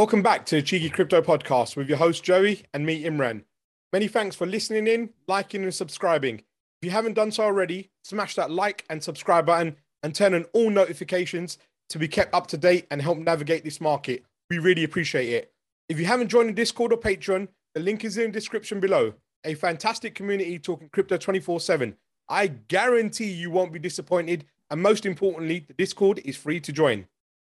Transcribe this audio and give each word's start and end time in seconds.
Welcome 0.00 0.22
back 0.22 0.46
to 0.46 0.62
Cheeky 0.62 0.88
Crypto 0.88 1.20
Podcast 1.20 1.76
with 1.76 1.90
your 1.90 1.98
host 1.98 2.24
Joey 2.24 2.62
and 2.72 2.86
me, 2.86 3.04
Imran. 3.04 3.44
Many 3.92 4.08
thanks 4.08 4.34
for 4.34 4.46
listening 4.46 4.86
in, 4.86 5.10
liking, 5.28 5.62
and 5.62 5.74
subscribing. 5.74 6.36
If 6.36 6.86
you 6.86 6.90
haven't 6.90 7.12
done 7.12 7.30
so 7.30 7.42
already, 7.42 7.90
smash 8.02 8.34
that 8.36 8.50
like 8.50 8.86
and 8.88 9.04
subscribe 9.04 9.44
button 9.44 9.76
and 10.02 10.14
turn 10.14 10.32
on 10.32 10.46
all 10.54 10.70
notifications 10.70 11.58
to 11.90 11.98
be 11.98 12.08
kept 12.08 12.32
up 12.32 12.46
to 12.46 12.56
date 12.56 12.86
and 12.90 13.02
help 13.02 13.18
navigate 13.18 13.62
this 13.62 13.78
market. 13.78 14.24
We 14.48 14.58
really 14.58 14.84
appreciate 14.84 15.28
it. 15.28 15.52
If 15.90 15.98
you 15.98 16.06
haven't 16.06 16.28
joined 16.28 16.48
the 16.48 16.54
Discord 16.54 16.94
or 16.94 16.98
Patreon, 16.98 17.48
the 17.74 17.80
link 17.80 18.02
is 18.02 18.16
in 18.16 18.30
the 18.30 18.32
description 18.32 18.80
below. 18.80 19.12
A 19.44 19.52
fantastic 19.52 20.14
community 20.14 20.58
talking 20.58 20.88
crypto 20.88 21.18
24 21.18 21.60
7. 21.60 21.94
I 22.26 22.46
guarantee 22.46 23.30
you 23.30 23.50
won't 23.50 23.74
be 23.74 23.78
disappointed. 23.78 24.46
And 24.70 24.80
most 24.80 25.04
importantly, 25.04 25.66
the 25.68 25.74
Discord 25.74 26.22
is 26.24 26.38
free 26.38 26.60
to 26.60 26.72
join. 26.72 27.06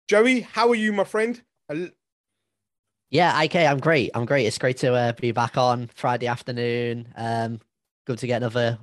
Joey, 0.09 0.43
how 0.43 0.69
are 0.69 0.75
you, 0.75 0.93
my 0.93 1.05
friend? 1.05 1.41
Yeah, 3.11 3.41
IK, 3.43 3.57
I'm 3.57 3.79
great. 3.79 4.11
I'm 4.15 4.25
great. 4.25 4.47
It's 4.47 4.59
great 4.59 4.79
to 4.79 4.93
uh, 4.93 5.13
be 5.13 5.33
back 5.33 5.57
on 5.57 5.89
Friday 5.95 6.27
afternoon. 6.27 7.13
Um, 7.17 7.61
good 8.07 8.19
to 8.19 8.27
get 8.27 8.39
another 8.39 8.79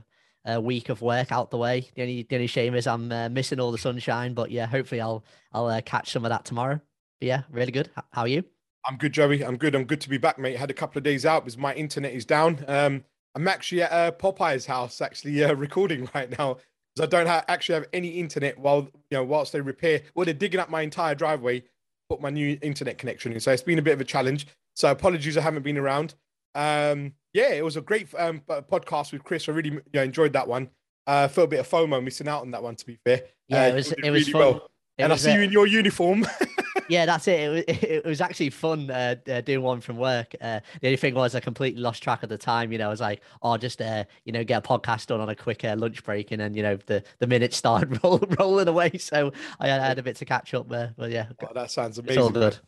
uh, 0.49 0.61
week 0.61 0.89
of 0.89 1.01
work 1.01 1.31
out 1.31 1.51
the 1.51 1.57
way. 1.57 1.89
The 1.95 2.01
only, 2.01 2.23
the 2.23 2.35
only 2.35 2.47
shame 2.47 2.75
is 2.75 2.87
I'm 2.87 3.11
uh, 3.11 3.29
missing 3.29 3.59
all 3.59 3.71
the 3.71 3.77
sunshine, 3.77 4.33
but 4.33 4.51
yeah, 4.51 4.65
hopefully 4.67 5.01
I'll 5.01 5.23
I'll 5.51 5.67
uh, 5.67 5.81
catch 5.81 6.11
some 6.11 6.23
of 6.25 6.29
that 6.29 6.45
tomorrow. 6.45 6.79
But 7.19 7.27
yeah, 7.27 7.43
really 7.49 7.71
good. 7.71 7.89
How 8.11 8.21
are 8.21 8.27
you? 8.27 8.43
I'm 8.85 8.97
good, 8.97 9.13
Joey. 9.13 9.43
I'm 9.43 9.57
good. 9.57 9.75
I'm 9.75 9.83
good 9.85 10.01
to 10.01 10.09
be 10.09 10.17
back, 10.17 10.39
mate. 10.39 10.57
Had 10.57 10.71
a 10.71 10.75
couple 10.75 10.97
of 10.97 11.03
days 11.03 11.25
out 11.25 11.43
because 11.43 11.57
my 11.57 11.73
internet 11.73 12.13
is 12.13 12.25
down. 12.25 12.63
Um, 12.67 13.03
I'm 13.35 13.47
actually 13.47 13.83
at 13.83 13.91
uh, 13.91 14.11
Popeye's 14.11 14.65
house, 14.65 15.01
actually 15.01 15.43
uh, 15.43 15.53
recording 15.55 16.09
right 16.15 16.35
now 16.37 16.57
because 16.95 17.07
I 17.07 17.09
don't 17.09 17.27
ha- 17.27 17.45
actually 17.47 17.75
have 17.75 17.87
any 17.93 18.09
internet 18.09 18.57
while 18.57 18.81
you 19.09 19.17
know 19.17 19.23
whilst 19.23 19.53
they 19.53 19.61
repair. 19.61 20.01
Well, 20.15 20.25
they're 20.25 20.33
digging 20.33 20.59
up 20.59 20.69
my 20.69 20.81
entire 20.81 21.15
driveway 21.15 21.63
put 22.11 22.21
my 22.21 22.29
new 22.29 22.57
internet 22.61 22.97
connection 22.97 23.31
in. 23.31 23.39
So 23.39 23.51
it's 23.51 23.63
been 23.63 23.79
a 23.79 23.81
bit 23.81 23.93
of 23.93 24.01
a 24.01 24.03
challenge. 24.03 24.47
So 24.75 24.91
apologies, 24.91 25.37
I 25.37 25.41
haven't 25.41 25.63
been 25.63 25.77
around. 25.77 26.15
Um, 26.53 27.13
yeah, 27.33 27.51
it 27.53 27.63
was 27.63 27.77
a 27.77 27.81
great 27.81 28.09
um, 28.17 28.41
podcast 28.49 29.13
with 29.13 29.23
Chris. 29.23 29.47
I 29.47 29.53
really 29.53 29.69
you 29.69 29.81
know, 29.93 30.03
enjoyed 30.03 30.33
that 30.33 30.45
one. 30.45 30.69
Uh, 31.07 31.29
felt 31.29 31.45
a 31.45 31.49
bit 31.51 31.59
of 31.61 31.69
FOMO 31.69 32.03
missing 32.03 32.27
out 32.27 32.41
on 32.41 32.51
that 32.51 32.61
one, 32.61 32.75
to 32.75 32.85
be 32.85 32.99
fair. 33.05 33.21
Yeah, 33.47 33.63
uh, 33.63 33.67
it 33.67 33.75
was. 33.75 33.91
It, 33.93 34.03
it 34.03 34.11
was 34.11 34.29
fun. 34.29 34.41
Well. 34.41 34.69
It 34.97 35.03
and 35.03 35.13
I 35.13 35.15
see 35.15 35.33
you 35.33 35.39
in 35.39 35.51
your 35.51 35.65
uniform. 35.67 36.27
yeah, 36.91 37.05
that's 37.05 37.27
it. 37.27 37.39
It 37.39 37.49
was, 37.49 37.63
it 37.67 38.05
was 38.05 38.21
actually 38.21 38.49
fun 38.49 38.91
uh, 38.91 39.15
uh, 39.29 39.41
doing 39.41 39.61
one 39.61 39.79
from 39.79 39.95
work. 39.97 40.35
Uh, 40.41 40.59
the 40.81 40.87
only 40.87 40.97
thing 40.97 41.15
was 41.15 41.33
I 41.35 41.39
completely 41.39 41.81
lost 41.81 42.03
track 42.03 42.21
of 42.21 42.29
the 42.29 42.37
time. 42.37 42.71
You 42.71 42.77
know, 42.77 42.87
I 42.87 42.89
was 42.89 42.99
like, 42.99 43.21
oh, 43.41 43.55
just 43.57 43.81
uh, 43.81 44.03
you 44.25 44.33
know, 44.33 44.43
get 44.43 44.65
a 44.65 44.67
podcast 44.67 45.07
done 45.07 45.21
on 45.21 45.29
a 45.29 45.35
quick 45.35 45.63
uh, 45.63 45.75
lunch 45.77 46.03
break, 46.03 46.31
and 46.31 46.41
then 46.41 46.53
you 46.53 46.61
know 46.61 46.77
the 46.87 47.01
the 47.19 47.27
minutes 47.27 47.55
started 47.55 47.97
roll, 48.03 48.21
rolling 48.37 48.67
away. 48.67 48.97
So 48.97 49.31
I 49.59 49.67
had, 49.67 49.79
I 49.79 49.87
had, 49.87 49.99
a 49.99 50.03
bit 50.03 50.17
to 50.17 50.25
catch 50.25 50.53
up 50.53 50.67
there. 50.67 50.93
But 50.97 51.11
yeah, 51.11 51.27
oh, 51.41 51.53
that 51.53 51.71
sounds 51.71 51.97
amazing. 51.97 52.17
It's 52.17 52.23
all 52.23 52.29
good. 52.29 52.59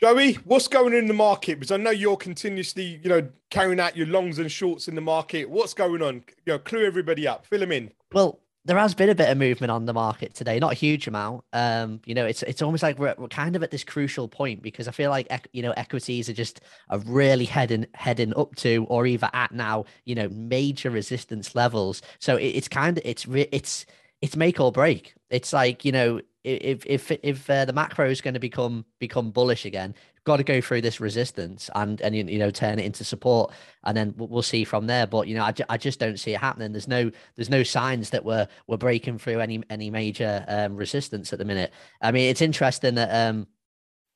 Joey, 0.00 0.34
what's 0.44 0.68
going 0.68 0.92
on 0.92 0.98
in 0.98 1.08
the 1.08 1.14
market? 1.14 1.58
Because 1.58 1.72
I 1.72 1.78
know 1.78 1.90
you're 1.90 2.18
continuously, 2.18 3.00
you 3.02 3.08
know, 3.08 3.26
carrying 3.50 3.80
out 3.80 3.96
your 3.96 4.06
longs 4.06 4.38
and 4.38 4.52
shorts 4.52 4.88
in 4.88 4.94
the 4.94 5.00
market. 5.00 5.48
What's 5.48 5.72
going 5.72 6.02
on? 6.02 6.22
You 6.44 6.52
know, 6.52 6.58
clue 6.58 6.84
everybody 6.84 7.26
up, 7.26 7.46
fill 7.46 7.60
them 7.60 7.72
in. 7.72 7.90
Well, 8.12 8.38
there 8.66 8.78
has 8.78 8.94
been 8.94 9.08
a 9.08 9.14
bit 9.14 9.30
of 9.30 9.38
movement 9.38 9.70
on 9.70 9.86
the 9.86 9.92
market 9.92 10.34
today, 10.34 10.58
not 10.58 10.72
a 10.72 10.74
huge 10.74 11.06
amount. 11.06 11.44
Um, 11.52 12.00
you 12.04 12.14
know, 12.14 12.26
it's 12.26 12.42
it's 12.42 12.62
almost 12.62 12.82
like 12.82 12.98
we're, 12.98 13.14
we're 13.16 13.28
kind 13.28 13.54
of 13.54 13.62
at 13.62 13.70
this 13.70 13.84
crucial 13.84 14.28
point 14.28 14.60
because 14.60 14.88
I 14.88 14.90
feel 14.90 15.10
like 15.10 15.48
you 15.52 15.62
know 15.62 15.72
equities 15.72 16.28
are 16.28 16.34
just 16.34 16.60
are 16.90 16.98
really 16.98 17.44
heading 17.44 17.86
heading 17.94 18.34
up 18.36 18.56
to 18.56 18.84
or 18.88 19.06
either 19.06 19.30
at 19.32 19.52
now, 19.52 19.84
you 20.04 20.14
know, 20.14 20.28
major 20.30 20.90
resistance 20.90 21.54
levels. 21.54 22.02
So 22.18 22.36
it, 22.36 22.48
it's 22.48 22.68
kind 22.68 22.98
of 22.98 23.04
it's 23.06 23.24
it's 23.28 23.86
it's 24.20 24.36
make 24.36 24.58
or 24.60 24.72
break. 24.72 25.14
It's 25.30 25.52
like 25.52 25.84
you 25.84 25.92
know 25.92 26.20
if 26.44 26.86
if 26.86 27.10
if 27.10 27.50
uh, 27.50 27.64
the 27.64 27.72
macro 27.72 28.08
is 28.08 28.20
going 28.20 28.34
to 28.34 28.40
become 28.40 28.84
become 29.00 29.30
bullish 29.30 29.64
again, 29.64 29.94
got 30.24 30.36
to 30.36 30.44
go 30.44 30.60
through 30.60 30.80
this 30.80 31.00
resistance 31.00 31.68
and 31.74 32.00
and 32.00 32.14
you 32.14 32.38
know 32.38 32.50
turn 32.50 32.78
it 32.78 32.84
into 32.84 33.02
support 33.02 33.52
and 33.84 33.96
then 33.96 34.14
we'll 34.16 34.42
see 34.42 34.62
from 34.62 34.86
there. 34.86 35.06
But 35.06 35.26
you 35.26 35.34
know 35.34 35.42
I, 35.42 35.54
I 35.68 35.76
just 35.76 35.98
don't 35.98 36.18
see 36.18 36.34
it 36.34 36.40
happening. 36.40 36.72
There's 36.72 36.88
no 36.88 37.10
there's 37.34 37.50
no 37.50 37.64
signs 37.64 38.10
that 38.10 38.24
we're 38.24 38.46
we're 38.68 38.76
breaking 38.76 39.18
through 39.18 39.40
any 39.40 39.62
any 39.70 39.90
major 39.90 40.44
um, 40.46 40.76
resistance 40.76 41.32
at 41.32 41.38
the 41.40 41.44
minute. 41.44 41.72
I 42.00 42.12
mean 42.12 42.30
it's 42.30 42.42
interesting 42.42 42.94
that 42.94 43.28
um 43.28 43.48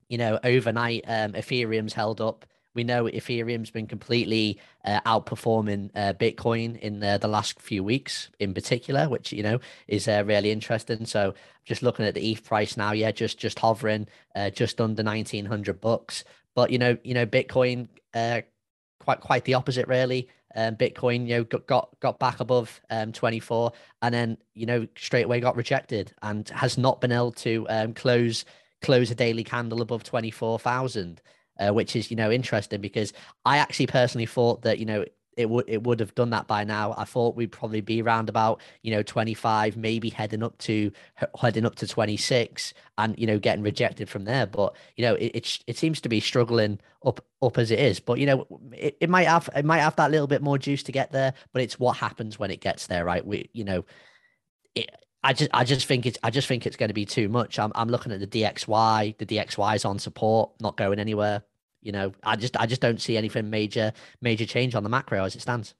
you 0.08 0.18
know 0.18 0.38
overnight 0.44 1.04
um 1.06 1.32
ethereum's 1.32 1.94
held 1.94 2.20
up 2.20 2.44
we 2.74 2.84
know 2.84 3.04
Ethereum's 3.04 3.70
been 3.70 3.86
completely 3.86 4.58
uh, 4.84 5.00
outperforming 5.00 5.90
uh, 5.94 6.12
Bitcoin 6.14 6.78
in 6.78 7.00
the, 7.00 7.18
the 7.20 7.28
last 7.28 7.60
few 7.60 7.82
weeks, 7.82 8.30
in 8.38 8.54
particular, 8.54 9.08
which 9.08 9.32
you 9.32 9.42
know 9.42 9.60
is 9.88 10.06
uh, 10.06 10.22
really 10.26 10.50
interesting. 10.50 11.04
So, 11.04 11.34
just 11.64 11.82
looking 11.82 12.04
at 12.04 12.14
the 12.14 12.30
ETH 12.30 12.44
price 12.44 12.76
now, 12.76 12.92
yeah, 12.92 13.10
just 13.10 13.38
just 13.38 13.58
hovering 13.58 14.06
uh, 14.36 14.50
just 14.50 14.80
under 14.80 15.02
nineteen 15.02 15.46
hundred 15.46 15.80
bucks. 15.80 16.24
But 16.54 16.70
you 16.70 16.78
know, 16.78 16.96
you 17.02 17.14
know, 17.14 17.26
Bitcoin 17.26 17.88
uh, 18.14 18.42
quite 19.00 19.20
quite 19.20 19.44
the 19.44 19.54
opposite, 19.54 19.88
really. 19.88 20.28
Um, 20.56 20.74
Bitcoin, 20.74 21.28
you 21.28 21.36
know, 21.36 21.44
got 21.44 21.66
got, 21.66 22.00
got 22.00 22.18
back 22.18 22.40
above 22.40 22.80
um, 22.90 23.12
24, 23.12 23.72
and 24.02 24.14
then 24.14 24.38
you 24.54 24.66
know 24.66 24.86
straight 24.96 25.24
away 25.24 25.40
got 25.40 25.56
rejected, 25.56 26.12
and 26.22 26.48
has 26.50 26.78
not 26.78 27.00
been 27.00 27.12
able 27.12 27.32
to 27.32 27.66
um, 27.68 27.94
close 27.94 28.44
close 28.82 29.10
a 29.10 29.14
daily 29.14 29.44
candle 29.44 29.82
above 29.82 30.02
24,000 30.02 31.20
uh, 31.60 31.72
which 31.72 31.94
is 31.94 32.10
you 32.10 32.16
know 32.16 32.30
interesting 32.30 32.80
because 32.80 33.12
I 33.44 33.58
actually 33.58 33.86
personally 33.86 34.26
thought 34.26 34.62
that 34.62 34.78
you 34.78 34.86
know 34.86 35.04
it 35.36 35.48
would 35.48 35.64
it 35.68 35.82
would 35.84 36.00
have 36.00 36.14
done 36.14 36.30
that 36.30 36.46
by 36.46 36.64
now. 36.64 36.94
I 36.98 37.04
thought 37.04 37.36
we'd 37.36 37.52
probably 37.52 37.80
be 37.80 38.02
around 38.02 38.28
about 38.28 38.60
you 38.82 38.90
know 38.90 39.02
25, 39.02 39.76
maybe 39.76 40.10
heading 40.10 40.42
up 40.42 40.58
to 40.58 40.92
heading 41.40 41.64
up 41.64 41.76
to 41.76 41.86
26, 41.86 42.74
and 42.98 43.18
you 43.18 43.26
know 43.26 43.38
getting 43.38 43.62
rejected 43.62 44.08
from 44.08 44.24
there. 44.24 44.46
But 44.46 44.74
you 44.96 45.04
know 45.04 45.14
it 45.14 45.32
it, 45.34 45.58
it 45.66 45.78
seems 45.78 46.00
to 46.02 46.08
be 46.08 46.20
struggling 46.20 46.78
up 47.04 47.24
up 47.42 47.58
as 47.58 47.70
it 47.70 47.78
is. 47.78 48.00
But 48.00 48.18
you 48.18 48.26
know 48.26 48.46
it, 48.72 48.96
it 49.00 49.08
might 49.10 49.28
have 49.28 49.48
it 49.54 49.64
might 49.64 49.80
have 49.80 49.96
that 49.96 50.10
little 50.10 50.26
bit 50.26 50.42
more 50.42 50.58
juice 50.58 50.82
to 50.84 50.92
get 50.92 51.12
there. 51.12 51.32
But 51.52 51.62
it's 51.62 51.78
what 51.78 51.96
happens 51.96 52.38
when 52.38 52.50
it 52.50 52.60
gets 52.60 52.86
there, 52.86 53.04
right? 53.04 53.24
We 53.24 53.50
you 53.52 53.64
know. 53.64 53.84
It, 54.74 54.90
I 55.22 55.34
just 55.34 55.50
I 55.52 55.64
just 55.64 55.86
think 55.86 56.06
it's 56.06 56.18
I 56.22 56.30
just 56.30 56.48
think 56.48 56.66
it's 56.66 56.76
going 56.76 56.88
to 56.88 56.94
be 56.94 57.04
too 57.04 57.28
much. 57.28 57.58
I'm 57.58 57.72
I'm 57.74 57.88
looking 57.88 58.10
at 58.12 58.20
the 58.20 58.26
DXY. 58.26 59.18
The 59.18 59.26
DXY 59.26 59.76
is 59.76 59.84
on 59.84 59.98
support, 59.98 60.52
not 60.60 60.76
going 60.78 60.98
anywhere. 60.98 61.42
You 61.82 61.92
know, 61.92 62.12
I 62.22 62.36
just 62.36 62.56
I 62.56 62.66
just 62.66 62.80
don't 62.80 63.00
see 63.00 63.16
anything 63.16 63.50
major 63.50 63.92
major 64.20 64.46
change 64.46 64.74
on 64.74 64.82
the 64.82 64.88
macro 64.88 65.24
as 65.24 65.34
it 65.34 65.42
stands. 65.42 65.74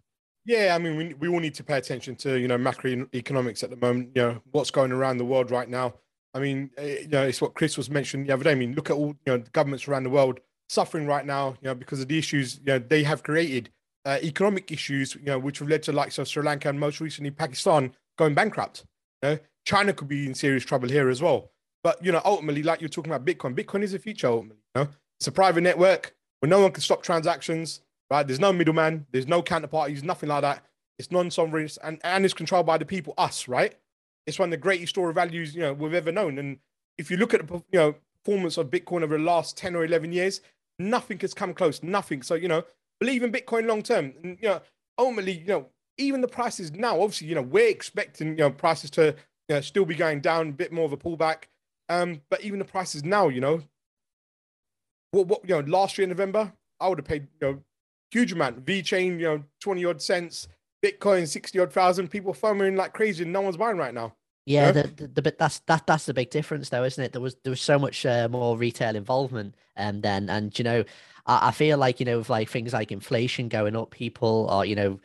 Yeah, 0.46 0.74
I 0.74 0.78
mean, 0.78 0.96
we, 0.96 1.14
we 1.14 1.28
all 1.28 1.40
need 1.40 1.54
to 1.56 1.64
pay 1.64 1.76
attention 1.76 2.16
to 2.16 2.38
you 2.38 2.48
know 2.48 2.58
macroeconomics 2.58 3.62
at 3.62 3.70
the 3.70 3.76
moment. 3.76 4.10
You 4.14 4.22
know 4.22 4.42
what's 4.50 4.70
going 4.70 4.92
around 4.92 5.18
the 5.18 5.24
world 5.24 5.50
right 5.50 5.68
now. 5.68 5.94
I 6.32 6.38
mean, 6.38 6.70
eh, 6.78 7.00
you 7.02 7.08
know, 7.08 7.24
it's 7.24 7.40
what 7.40 7.54
Chris 7.54 7.76
was 7.76 7.90
mentioning 7.90 8.26
the 8.26 8.32
other 8.32 8.44
day. 8.44 8.52
I 8.52 8.54
mean, 8.54 8.74
look 8.74 8.90
at 8.90 8.96
all 8.96 9.08
you 9.08 9.16
know 9.26 9.38
the 9.38 9.50
governments 9.50 9.86
around 9.86 10.04
the 10.04 10.10
world 10.10 10.40
suffering 10.68 11.06
right 11.06 11.26
now. 11.26 11.56
You 11.60 11.68
know, 11.68 11.74
because 11.74 12.00
of 12.00 12.08
the 12.08 12.18
issues 12.18 12.56
you 12.58 12.66
know 12.66 12.78
they 12.78 13.02
have 13.02 13.22
created, 13.22 13.70
uh, 14.06 14.18
economic 14.22 14.72
issues. 14.72 15.14
You 15.14 15.24
know, 15.26 15.38
which 15.38 15.58
have 15.58 15.68
led 15.68 15.82
to 15.84 15.92
like 15.92 16.12
so 16.12 16.24
Sri 16.24 16.42
Lanka 16.42 16.68
and 16.70 16.80
most 16.80 17.00
recently 17.00 17.30
Pakistan 17.30 17.92
going 18.16 18.34
bankrupt. 18.34 18.84
You 19.22 19.30
know, 19.30 19.38
China 19.64 19.92
could 19.92 20.08
be 20.08 20.26
in 20.26 20.34
serious 20.34 20.64
trouble 20.64 20.88
here 20.88 21.10
as 21.10 21.20
well. 21.20 21.50
But 21.82 22.02
you 22.04 22.12
know, 22.12 22.22
ultimately, 22.24 22.62
like 22.62 22.80
you're 22.80 22.88
talking 22.88 23.12
about 23.12 23.26
Bitcoin, 23.26 23.54
Bitcoin 23.54 23.82
is 23.82 23.92
the 23.92 23.98
future. 23.98 24.28
Ultimately, 24.28 24.62
you 24.74 24.82
know, 24.82 24.88
it's 25.20 25.28
a 25.28 25.32
private 25.32 25.60
network 25.60 26.14
where 26.41 26.48
no 26.48 26.60
one 26.60 26.72
can 26.72 26.82
stop 26.82 27.03
transactions, 27.03 27.82
right? 28.10 28.26
There's 28.26 28.41
no 28.41 28.53
middleman, 28.53 29.06
there's 29.12 29.28
no 29.28 29.42
counterparties, 29.42 30.03
nothing 30.03 30.31
like 30.31 30.42
that. 30.42 30.64
It's 30.98 31.10
non-sovereign 31.10 31.69
and, 31.84 32.00
and 32.03 32.25
it's 32.25 32.34
controlled 32.34 32.66
by 32.66 32.78
the 32.78 32.86
people, 32.86 33.14
us, 33.19 33.47
right? 33.47 33.75
It's 34.26 34.38
one 34.38 34.48
of 34.48 34.53
the 34.53 34.56
greatest 34.56 34.91
store 34.91 35.10
of 35.10 35.14
values, 35.16 35.54
you 35.54 35.60
know, 35.60 35.75
we've 35.75 35.94
ever 35.94 36.10
known. 36.10 36.38
And 36.38 36.59
if 36.97 37.10
you 37.10 37.19
look 37.19 37.34
at 37.34 37.47
the 37.47 37.54
you 37.54 37.78
know 37.78 37.94
performance 38.25 38.56
of 38.56 38.70
Bitcoin 38.70 39.03
over 39.03 39.16
the 39.19 39.25
last 39.25 39.56
10 39.56 39.76
or 39.76 39.84
11 39.84 40.12
years, 40.12 40.41
nothing 40.78 41.19
has 41.20 41.34
come 41.34 41.54
close, 41.54 41.82
nothing. 41.82 42.22
So, 42.22 42.34
you 42.34 42.48
know, 42.48 42.64
believe 42.98 43.22
in 43.22 43.32
Bitcoin 43.32 43.66
long 43.66 43.82
term. 43.82 44.14
And, 44.22 44.38
you 44.41 44.48
know, 44.48 44.60
ultimately, 44.98 45.38
you 45.38 45.47
know, 45.47 45.66
even 45.98 46.21
the 46.21 46.28
prices 46.28 46.72
now, 46.72 47.00
obviously, 47.00 47.28
you 47.28 47.34
know, 47.34 47.42
we're 47.42 47.68
expecting, 47.68 48.30
you 48.30 48.36
know, 48.36 48.50
prices 48.50 48.91
to 48.92 49.15
you 49.48 49.56
know, 49.56 49.60
still 49.60 49.84
be 49.84 49.94
going 49.94 50.21
down, 50.21 50.48
a 50.48 50.53
bit 50.53 50.72
more 50.72 50.84
of 50.84 50.92
a 50.92 50.97
pullback. 50.97 51.44
Um, 51.89 52.22
but 52.30 52.42
even 52.42 52.59
the 52.59 52.65
prices 52.65 53.04
now, 53.04 53.28
you 53.28 53.41
know, 53.41 53.62
what, 55.12 55.27
what 55.27 55.41
you 55.48 55.60
know, 55.60 55.68
last 55.68 55.98
year 55.98 56.04
in 56.04 56.10
November, 56.10 56.53
I 56.78 56.89
would 56.89 56.98
have 56.98 57.07
paid 57.07 57.28
you 57.41 57.47
know 57.47 57.59
huge 58.10 58.33
amount. 58.33 58.65
VeChain, 58.65 59.18
you 59.18 59.27
know, 59.27 59.45
twenty 59.60 59.84
odd 59.84 60.03
cents. 60.03 60.48
Bitcoin, 60.84 61.28
sixty 61.28 61.59
odd 61.59 61.72
thousand. 61.72 62.09
People 62.09 62.33
farming 62.33 62.77
like 62.77 62.92
crazy, 62.92 63.24
and 63.24 63.33
no 63.33 63.42
one's 63.42 63.57
buying 63.57 63.77
right 63.77 63.95
now. 63.95 64.15
Yeah, 64.47 64.68
you 64.68 64.74
know? 64.74 64.83
the, 64.83 65.09
the, 65.09 65.22
the 65.22 65.34
that's 65.39 65.60
that 65.60 65.86
that's 65.86 66.07
the 66.07 66.15
big 66.15 66.30
difference, 66.30 66.71
though, 66.71 66.84
isn't 66.84 67.03
it? 67.03 67.12
There 67.12 67.21
was 67.21 67.36
there 67.45 67.51
was 67.51 67.60
so 67.60 67.78
much 67.78 68.07
uh, 68.07 68.28
more 68.30 68.57
retail 68.57 68.97
involvement, 68.97 69.54
um, 69.77 70.01
then, 70.01 70.30
and 70.30 70.57
you 70.59 70.65
know, 70.65 70.84
I, 71.27 71.48
I 71.48 71.51
feel 71.51 71.78
like 71.78 72.01
you 72.01 72.06
know, 72.06 72.18
with 72.18 72.30
like 72.30 72.48
things 72.48 72.72
like 72.72 72.91
inflation 72.91 73.48
going 73.48 73.77
up, 73.77 73.91
people 73.91 74.48
are 74.48 74.65
you 74.65 74.74
know 74.74 74.98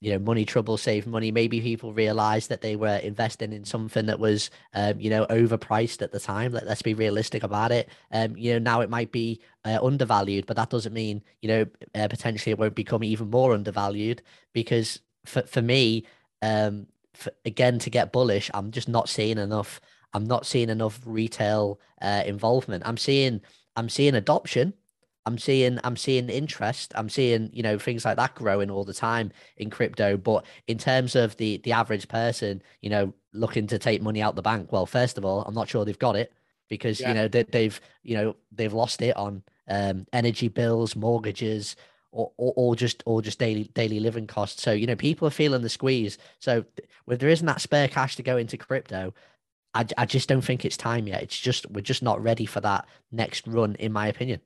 you 0.00 0.12
know 0.12 0.18
money 0.18 0.44
trouble 0.44 0.76
save 0.76 1.06
money. 1.06 1.30
Maybe 1.30 1.60
people 1.60 1.92
realized 1.92 2.48
that 2.48 2.60
they 2.60 2.76
were 2.76 2.96
investing 2.96 3.52
in 3.52 3.64
something 3.64 4.06
that 4.06 4.18
was 4.18 4.50
um, 4.74 5.00
you 5.00 5.10
know 5.10 5.26
overpriced 5.26 6.02
at 6.02 6.12
the 6.12 6.20
time. 6.20 6.52
Let, 6.52 6.64
us 6.64 6.82
be 6.82 6.94
realistic 6.94 7.42
about 7.42 7.72
it. 7.72 7.88
Um, 8.12 8.36
you 8.36 8.52
know 8.52 8.58
now 8.58 8.80
it 8.80 8.90
might 8.90 9.12
be 9.12 9.40
uh, 9.64 9.78
undervalued 9.82 10.46
but 10.46 10.56
that 10.56 10.70
doesn't 10.70 10.92
mean 10.92 11.22
you 11.42 11.48
know 11.48 11.66
uh, 11.94 12.08
potentially 12.08 12.52
it 12.52 12.58
won't 12.58 12.74
become 12.74 13.04
even 13.04 13.28
more 13.30 13.52
undervalued 13.52 14.22
because 14.52 15.00
for, 15.26 15.42
for 15.42 15.60
me 15.60 16.06
um, 16.42 16.86
for, 17.12 17.32
again 17.44 17.78
to 17.80 17.90
get 17.90 18.12
bullish 18.12 18.50
i'm 18.54 18.70
just 18.70 18.88
not 18.88 19.08
seeing 19.08 19.36
enough 19.36 19.80
i'm 20.14 20.24
not 20.24 20.46
seeing 20.46 20.70
enough 20.70 21.00
retail 21.04 21.78
uh, 22.00 22.22
involvement. 22.26 22.82
I'm 22.86 22.96
seeing 22.96 23.40
I'm 23.76 23.88
seeing 23.88 24.14
adoption. 24.14 24.74
I'm 25.28 25.36
seeing 25.36 25.78
I'm 25.84 25.98
seeing 25.98 26.30
interest. 26.30 26.90
I'm 26.94 27.10
seeing 27.10 27.50
you 27.52 27.62
know 27.62 27.78
things 27.78 28.06
like 28.06 28.16
that 28.16 28.34
growing 28.34 28.70
all 28.70 28.84
the 28.84 28.94
time 28.94 29.30
in 29.58 29.68
crypto. 29.68 30.16
But 30.16 30.46
in 30.66 30.78
terms 30.78 31.14
of 31.14 31.36
the 31.36 31.58
the 31.58 31.72
average 31.72 32.08
person, 32.08 32.62
you 32.80 32.88
know, 32.88 33.12
looking 33.34 33.66
to 33.66 33.78
take 33.78 34.00
money 34.00 34.22
out 34.22 34.36
the 34.36 34.42
bank, 34.42 34.72
well, 34.72 34.86
first 34.86 35.18
of 35.18 35.26
all, 35.26 35.42
I'm 35.42 35.54
not 35.54 35.68
sure 35.68 35.84
they've 35.84 35.98
got 35.98 36.16
it 36.16 36.32
because 36.70 36.98
yeah. 36.98 37.08
you 37.08 37.14
know 37.14 37.28
they, 37.28 37.42
they've 37.42 37.78
you 38.02 38.16
know 38.16 38.36
they've 38.50 38.72
lost 38.72 39.02
it 39.02 39.14
on 39.18 39.42
um, 39.68 40.06
energy 40.14 40.48
bills, 40.48 40.96
mortgages, 40.96 41.76
or, 42.10 42.32
or, 42.38 42.54
or 42.56 42.74
just 42.74 43.02
or 43.04 43.20
just 43.20 43.38
daily 43.38 43.64
daily 43.74 44.00
living 44.00 44.26
costs. 44.26 44.62
So 44.62 44.72
you 44.72 44.86
know 44.86 44.96
people 44.96 45.28
are 45.28 45.30
feeling 45.42 45.60
the 45.60 45.68
squeeze. 45.68 46.16
So 46.38 46.64
if 47.06 47.18
there 47.18 47.28
isn't 47.28 47.46
that 47.46 47.60
spare 47.60 47.88
cash 47.88 48.16
to 48.16 48.22
go 48.22 48.38
into 48.38 48.56
crypto, 48.56 49.12
I, 49.74 49.84
I 49.98 50.06
just 50.06 50.26
don't 50.26 50.40
think 50.40 50.64
it's 50.64 50.78
time 50.78 51.06
yet. 51.06 51.22
It's 51.22 51.38
just 51.38 51.70
we're 51.70 51.82
just 51.82 52.02
not 52.02 52.22
ready 52.22 52.46
for 52.46 52.62
that 52.62 52.86
next 53.12 53.46
run, 53.46 53.74
in 53.74 53.92
my 53.92 54.06
opinion. 54.06 54.40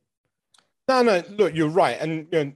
No, 0.88 1.02
no, 1.02 1.23
look, 1.31 1.55
you're 1.55 1.69
right, 1.69 1.96
and 2.00 2.26
you 2.32 2.44
know, 2.44 2.52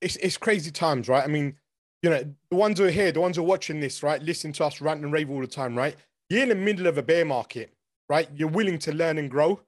it's 0.00 0.16
it's 0.16 0.36
crazy 0.36 0.70
times, 0.70 1.08
right? 1.08 1.24
I 1.24 1.26
mean, 1.26 1.56
you 2.02 2.10
know, 2.10 2.22
the 2.50 2.56
ones 2.56 2.78
who 2.78 2.84
are 2.86 2.90
here, 2.90 3.12
the 3.12 3.20
ones 3.20 3.36
who 3.36 3.42
are 3.42 3.46
watching 3.46 3.80
this, 3.80 4.02
right, 4.02 4.22
listen 4.22 4.52
to 4.54 4.64
us 4.64 4.80
rant 4.80 5.02
and 5.02 5.12
rave 5.12 5.30
all 5.30 5.40
the 5.40 5.46
time, 5.46 5.76
right? 5.76 5.96
You're 6.28 6.42
in 6.42 6.48
the 6.48 6.54
middle 6.54 6.86
of 6.86 6.98
a 6.98 7.02
bear 7.02 7.24
market, 7.24 7.72
right? 8.08 8.28
You're 8.34 8.48
willing 8.48 8.78
to 8.80 8.92
learn 8.92 9.18
and 9.18 9.30
grow, 9.30 9.60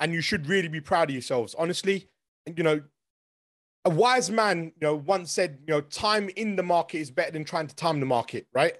and 0.00 0.12
you 0.12 0.20
should 0.20 0.46
really 0.48 0.68
be 0.68 0.80
proud 0.80 1.08
of 1.08 1.14
yourselves. 1.14 1.54
Honestly, 1.58 2.08
you 2.56 2.62
know, 2.62 2.82
a 3.84 3.90
wise 3.90 4.30
man, 4.30 4.64
you 4.64 4.86
know, 4.86 4.96
once 4.96 5.32
said, 5.32 5.58
you 5.66 5.74
know, 5.74 5.80
time 5.80 6.30
in 6.36 6.56
the 6.56 6.62
market 6.62 6.98
is 6.98 7.10
better 7.10 7.32
than 7.32 7.44
trying 7.44 7.66
to 7.66 7.74
time 7.74 8.00
the 8.00 8.06
market, 8.06 8.46
right? 8.52 8.74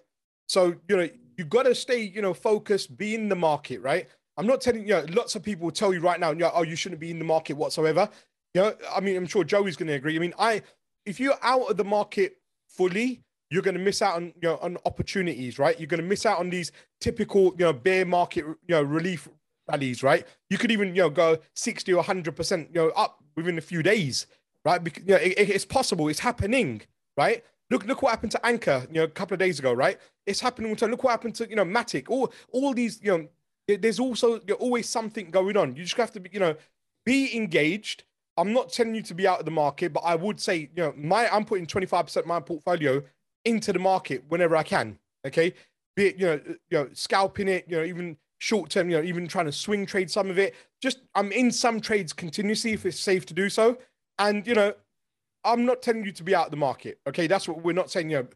So, 0.49 0.75
you 0.89 0.97
know, 0.97 1.09
you 1.37 1.45
got 1.45 1.65
to 1.65 1.75
stay, 1.75 2.03
you 2.03 2.23
know, 2.23 2.35
focused, 2.35 2.97
be 2.97 3.15
in 3.15 3.29
the 3.29 3.37
market, 3.37 3.81
right? 3.81 4.09
I'm 4.37 4.47
not 4.47 4.61
telling 4.61 4.83
you, 4.83 4.95
know, 4.95 5.05
lots 5.11 5.35
of 5.35 5.43
people 5.43 5.65
will 5.65 5.73
tell 5.73 5.93
you 5.93 6.01
right 6.01 6.19
now, 6.19 6.31
you 6.31 6.39
know, 6.39 6.51
oh, 6.55 6.63
you 6.63 6.77
shouldn't 6.77 7.01
be 7.01 7.11
in 7.11 7.19
the 7.19 7.25
market 7.25 7.55
whatsoever. 7.55 8.09
You 8.55 8.63
know, 8.63 8.75
I 8.95 9.01
mean, 9.01 9.17
I'm 9.17 9.27
sure 9.27 9.45
Joey's 9.45 9.77
going 9.77 9.89
to 9.89 9.95
agree. 9.95 10.17
I 10.17 10.19
mean, 10.19 10.35
I, 10.39 10.63
if 11.05 11.21
you're 11.21 11.39
out 11.43 11.71
of 11.71 11.77
the 11.77 11.85
market 11.85 12.39
fully, 12.67 13.23
you're 13.51 13.63
going 13.63 13.77
to 13.77 13.81
miss 13.81 14.01
out 14.01 14.17
on, 14.17 14.33
you 14.41 14.49
know, 14.49 14.59
on 14.63 14.79
opportunities, 14.87 15.59
right? 15.59 15.79
You're 15.79 15.87
going 15.87 16.01
to 16.01 16.07
miss 16.07 16.25
out 16.25 16.39
on 16.39 16.49
these 16.49 16.73
typical, 17.01 17.55
you 17.59 17.67
know, 17.67 17.73
bear 17.73 18.07
market, 18.07 18.47
you 18.47 18.57
know, 18.69 18.83
relief 18.83 19.29
rallies, 19.69 20.03
right? 20.03 20.27
You 20.49 20.57
could 20.57 20.71
even, 20.71 20.95
you 20.95 21.03
know, 21.03 21.11
go 21.11 21.39
60 21.55 21.93
or 21.93 22.03
100%, 22.03 22.69
you 22.69 22.75
know, 22.75 22.89
up 22.91 23.23
within 23.37 23.59
a 23.59 23.63
few 23.63 23.83
days, 23.83 24.27
right? 24.65 24.83
Because, 24.83 25.05
you 25.05 25.11
know, 25.11 25.21
it, 25.21 25.35
it's 25.39 25.67
possible. 25.67 26.09
It's 26.09 26.21
happening, 26.21 26.81
right? 27.17 27.45
Look, 27.71 27.85
look 27.85 28.03
what 28.03 28.11
happened 28.11 28.33
to 28.33 28.47
Anchor, 28.47 28.87
you 28.89 28.95
know, 28.95 29.05
a 29.05 29.09
couple 29.09 29.35
of 29.35 29.39
days 29.39 29.59
ago, 29.59 29.73
right? 29.73 29.99
It's 30.27 30.41
happening. 30.41 30.75
Look 30.75 31.05
what 31.05 31.11
happened 31.11 31.35
to, 31.37 31.49
you 31.49 31.57
know, 31.57 31.65
Matic. 31.65 32.09
All, 32.09 32.33
all 32.53 32.73
these, 32.75 33.01
you 33.03 33.17
know, 33.17 33.29
there's 33.69 34.01
also 34.01 34.41
know, 34.49 34.55
always 34.55 34.89
something 34.89 35.31
going 35.31 35.57
on. 35.57 35.77
You 35.77 35.85
just 35.85 35.97
have 35.97 36.13
to 36.13 36.21
be, 36.21 36.31
you 36.33 36.41
know, 36.41 36.55
be 37.05 37.35
engaged. 37.37 38.05
I'm 38.37 38.53
not 38.53 38.73
telling 38.73 38.95
you 38.95 39.03
to 39.03 39.15
be 39.15 39.27
out 39.27 39.39
of 39.39 39.45
the 39.45 39.51
market, 39.51 39.93
but 39.93 40.01
I 40.01 40.15
would 40.15 40.41
say, 40.41 40.71
you 40.75 40.83
know, 40.83 40.95
my 40.97 41.29
I'm 41.29 41.45
putting 41.45 41.67
25% 41.67 42.17
of 42.17 42.27
my 42.27 42.41
portfolio 42.41 43.03
into 43.45 43.73
the 43.73 43.79
market 43.79 44.25
whenever 44.29 44.57
I 44.57 44.63
can. 44.63 44.99
Okay. 45.27 45.55
Be 45.95 46.07
it, 46.07 46.17
you 46.17 46.27
know, 46.27 46.41
you 46.47 46.79
know, 46.79 46.89
scalping 46.95 47.49
it, 47.49 47.67
you 47.69 47.77
know, 47.77 47.85
even 47.85 48.17
short 48.39 48.71
term, 48.71 48.89
you 48.89 48.97
know, 48.97 49.03
even 49.03 49.29
trying 49.29 49.47
to 49.47 49.53
swing 49.53 49.85
trade 49.85 50.11
some 50.11 50.31
of 50.31 50.39
it. 50.39 50.55
Just 50.81 51.01
I'm 51.15 51.31
in 51.33 51.53
some 51.53 51.81
trades 51.81 52.13
continuously 52.13 52.73
if 52.73 52.87
it's 52.87 52.99
safe 52.99 53.27
to 53.27 53.35
do 53.35 53.49
so. 53.49 53.79
And 54.19 54.47
you 54.47 54.55
know, 54.55 54.73
I'm 55.45 55.67
not 55.67 55.83
telling 55.83 56.05
you 56.05 56.13
to 56.13 56.23
be 56.23 56.35
out 56.35 56.47
of 56.47 56.51
the 56.51 56.57
market. 56.57 56.99
Okay. 57.07 57.27
That's 57.27 57.47
what 57.47 57.63
we're 57.63 57.73
not 57.73 57.91
saying, 57.91 58.11
you 58.11 58.19
know, 58.19 58.27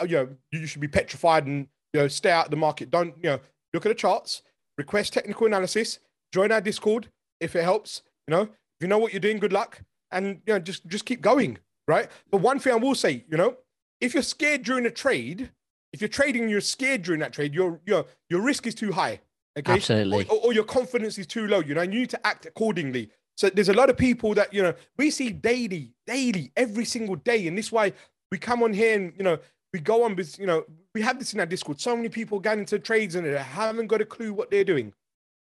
uh, 0.00 0.04
you 0.04 0.16
know, 0.16 0.28
you 0.52 0.66
should 0.66 0.80
be 0.80 0.88
petrified 0.88 1.46
and 1.46 1.66
you 1.92 2.00
know, 2.00 2.08
stay 2.08 2.30
out 2.30 2.44
of 2.46 2.50
the 2.52 2.56
market. 2.56 2.90
Don't, 2.90 3.14
you 3.20 3.30
know, 3.30 3.40
look 3.74 3.84
at 3.84 3.88
the 3.88 3.94
charts 3.94 4.42
request 4.80 5.12
technical 5.12 5.46
analysis, 5.46 5.98
join 6.32 6.50
our 6.50 6.60
Discord 6.60 7.08
if 7.38 7.54
it 7.54 7.62
helps. 7.62 8.02
You 8.26 8.32
know, 8.34 8.42
if 8.42 8.80
you 8.80 8.88
know 8.88 8.98
what 8.98 9.12
you're 9.12 9.20
doing, 9.20 9.38
good 9.38 9.52
luck, 9.52 9.82
and 10.10 10.40
you 10.46 10.54
know, 10.54 10.58
just 10.58 10.86
just 10.86 11.04
keep 11.04 11.20
going, 11.20 11.58
right? 11.86 12.08
But 12.30 12.40
one 12.40 12.58
thing 12.58 12.72
I 12.72 12.76
will 12.76 12.94
say, 12.94 13.24
you 13.30 13.36
know, 13.36 13.56
if 14.00 14.14
you're 14.14 14.22
scared 14.22 14.62
during 14.62 14.86
a 14.86 14.90
trade, 14.90 15.50
if 15.92 16.00
you're 16.00 16.08
trading, 16.08 16.48
you're 16.48 16.60
scared 16.60 17.02
during 17.02 17.20
that 17.20 17.32
trade, 17.32 17.54
your 17.54 17.80
your 17.86 18.06
your 18.28 18.40
risk 18.40 18.66
is 18.66 18.74
too 18.74 18.92
high. 18.92 19.20
Okay, 19.58 19.72
absolutely, 19.72 20.26
or, 20.28 20.38
or 20.44 20.52
your 20.52 20.64
confidence 20.64 21.18
is 21.18 21.26
too 21.26 21.46
low. 21.46 21.60
You 21.60 21.74
know, 21.74 21.82
and 21.82 21.92
you 21.92 22.00
need 22.00 22.10
to 22.10 22.26
act 22.26 22.46
accordingly. 22.46 23.10
So 23.36 23.48
there's 23.50 23.70
a 23.70 23.74
lot 23.74 23.90
of 23.90 23.96
people 23.96 24.34
that 24.34 24.52
you 24.54 24.62
know 24.62 24.74
we 24.96 25.10
see 25.10 25.30
daily, 25.30 25.92
daily, 26.06 26.52
every 26.56 26.84
single 26.84 27.16
day, 27.16 27.46
and 27.46 27.56
this 27.56 27.66
is 27.66 27.72
why 27.72 27.92
we 28.30 28.38
come 28.38 28.62
on 28.62 28.72
here 28.72 28.94
and 28.98 29.12
you 29.16 29.24
know 29.24 29.38
we 29.72 29.80
go 29.80 30.04
on, 30.04 30.18
you 30.38 30.46
know, 30.46 30.64
we 30.94 31.02
have 31.02 31.18
this 31.18 31.32
in 31.32 31.40
our 31.40 31.46
Discord. 31.46 31.80
So 31.80 31.94
many 31.94 32.08
people 32.08 32.40
get 32.40 32.58
into 32.58 32.78
trades 32.78 33.14
and 33.14 33.26
they 33.26 33.36
haven't 33.36 33.86
got 33.86 34.00
a 34.00 34.04
clue 34.04 34.32
what 34.32 34.50
they're 34.50 34.64
doing. 34.64 34.92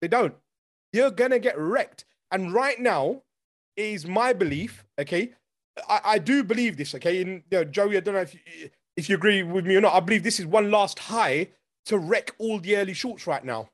They 0.00 0.08
don't. 0.08 0.34
You're 0.92 1.10
gonna 1.10 1.38
get 1.38 1.58
wrecked. 1.58 2.04
And 2.30 2.52
right 2.52 2.78
now 2.78 3.22
is 3.76 4.06
my 4.06 4.32
belief. 4.32 4.84
Okay, 4.98 5.32
I, 5.88 6.00
I 6.04 6.18
do 6.18 6.44
believe 6.44 6.76
this. 6.76 6.94
Okay, 6.94 7.22
and 7.22 7.42
you 7.50 7.58
know, 7.58 7.64
Joey, 7.64 7.96
I 7.96 8.00
don't 8.00 8.14
know 8.14 8.20
if 8.20 8.34
you, 8.34 8.70
if 8.96 9.08
you 9.08 9.16
agree 9.16 9.42
with 9.42 9.66
me 9.66 9.76
or 9.76 9.80
not. 9.80 9.94
I 9.94 10.00
believe 10.00 10.22
this 10.22 10.40
is 10.40 10.46
one 10.46 10.70
last 10.70 10.98
high 10.98 11.48
to 11.86 11.98
wreck 11.98 12.34
all 12.38 12.58
the 12.58 12.76
early 12.76 12.94
shorts 12.94 13.26
right 13.26 13.44
now. 13.44 13.70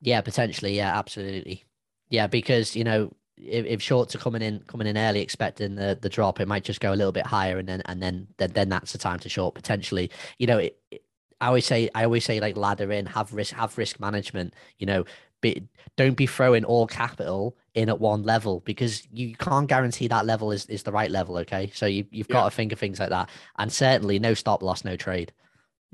Yeah, 0.00 0.20
potentially. 0.20 0.74
Yeah, 0.76 0.96
absolutely. 0.96 1.64
Yeah, 2.10 2.26
because 2.26 2.76
you 2.76 2.84
know 2.84 3.12
if, 3.42 3.66
if 3.66 3.82
shorts 3.82 4.14
are 4.14 4.18
coming 4.18 4.42
in 4.42 4.60
coming 4.66 4.86
in 4.86 4.96
early, 4.96 5.20
expecting 5.20 5.74
the 5.74 5.98
the 6.00 6.08
drop, 6.08 6.40
it 6.40 6.48
might 6.48 6.64
just 6.64 6.80
go 6.80 6.92
a 6.92 6.96
little 6.96 7.12
bit 7.12 7.26
higher, 7.26 7.58
and 7.58 7.68
then 7.68 7.82
and 7.86 8.02
then 8.02 8.26
then, 8.38 8.52
then 8.52 8.68
that's 8.68 8.92
the 8.92 8.98
time 8.98 9.18
to 9.20 9.28
short 9.28 9.54
potentially. 9.54 10.10
You 10.38 10.46
know, 10.46 10.58
it, 10.58 10.78
it, 10.90 11.02
I 11.40 11.46
always 11.48 11.66
say 11.66 11.90
I 11.94 12.04
always 12.04 12.24
say 12.24 12.40
like 12.40 12.56
ladder 12.56 12.92
in, 12.92 13.06
have 13.06 13.32
risk 13.32 13.54
have 13.54 13.76
risk 13.78 14.00
management. 14.00 14.54
You 14.78 14.86
know, 14.86 15.04
be, 15.40 15.62
don't 15.96 16.16
be 16.16 16.26
throwing 16.26 16.64
all 16.64 16.86
capital 16.86 17.56
in 17.74 17.88
at 17.88 18.00
one 18.00 18.22
level 18.22 18.60
because 18.60 19.06
you 19.12 19.34
can't 19.34 19.68
guarantee 19.68 20.08
that 20.08 20.26
level 20.26 20.52
is, 20.52 20.66
is 20.66 20.82
the 20.82 20.92
right 20.92 21.10
level. 21.10 21.38
Okay, 21.38 21.70
so 21.74 21.86
you 21.86 22.04
you've 22.10 22.28
got 22.28 22.44
to 22.44 22.50
think 22.54 22.72
of 22.72 22.78
things 22.78 23.00
like 23.00 23.10
that, 23.10 23.30
and 23.58 23.72
certainly 23.72 24.18
no 24.18 24.34
stop 24.34 24.62
loss, 24.62 24.84
no 24.84 24.96
trade. 24.96 25.32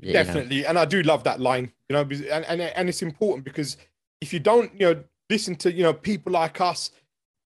Definitely, 0.01 0.61
know. 0.61 0.69
and 0.69 0.79
I 0.79 0.85
do 0.85 1.01
love 1.01 1.23
that 1.23 1.39
line. 1.39 1.71
You 1.89 1.95
know, 1.95 2.01
and, 2.01 2.45
and 2.45 2.61
and 2.61 2.89
it's 2.89 3.01
important 3.01 3.45
because 3.45 3.77
if 4.21 4.33
you 4.33 4.39
don't, 4.39 4.71
you 4.79 4.93
know, 4.93 5.03
listen 5.29 5.55
to 5.57 5.71
you 5.71 5.83
know 5.83 5.93
people 5.93 6.33
like 6.33 6.59
us 6.61 6.91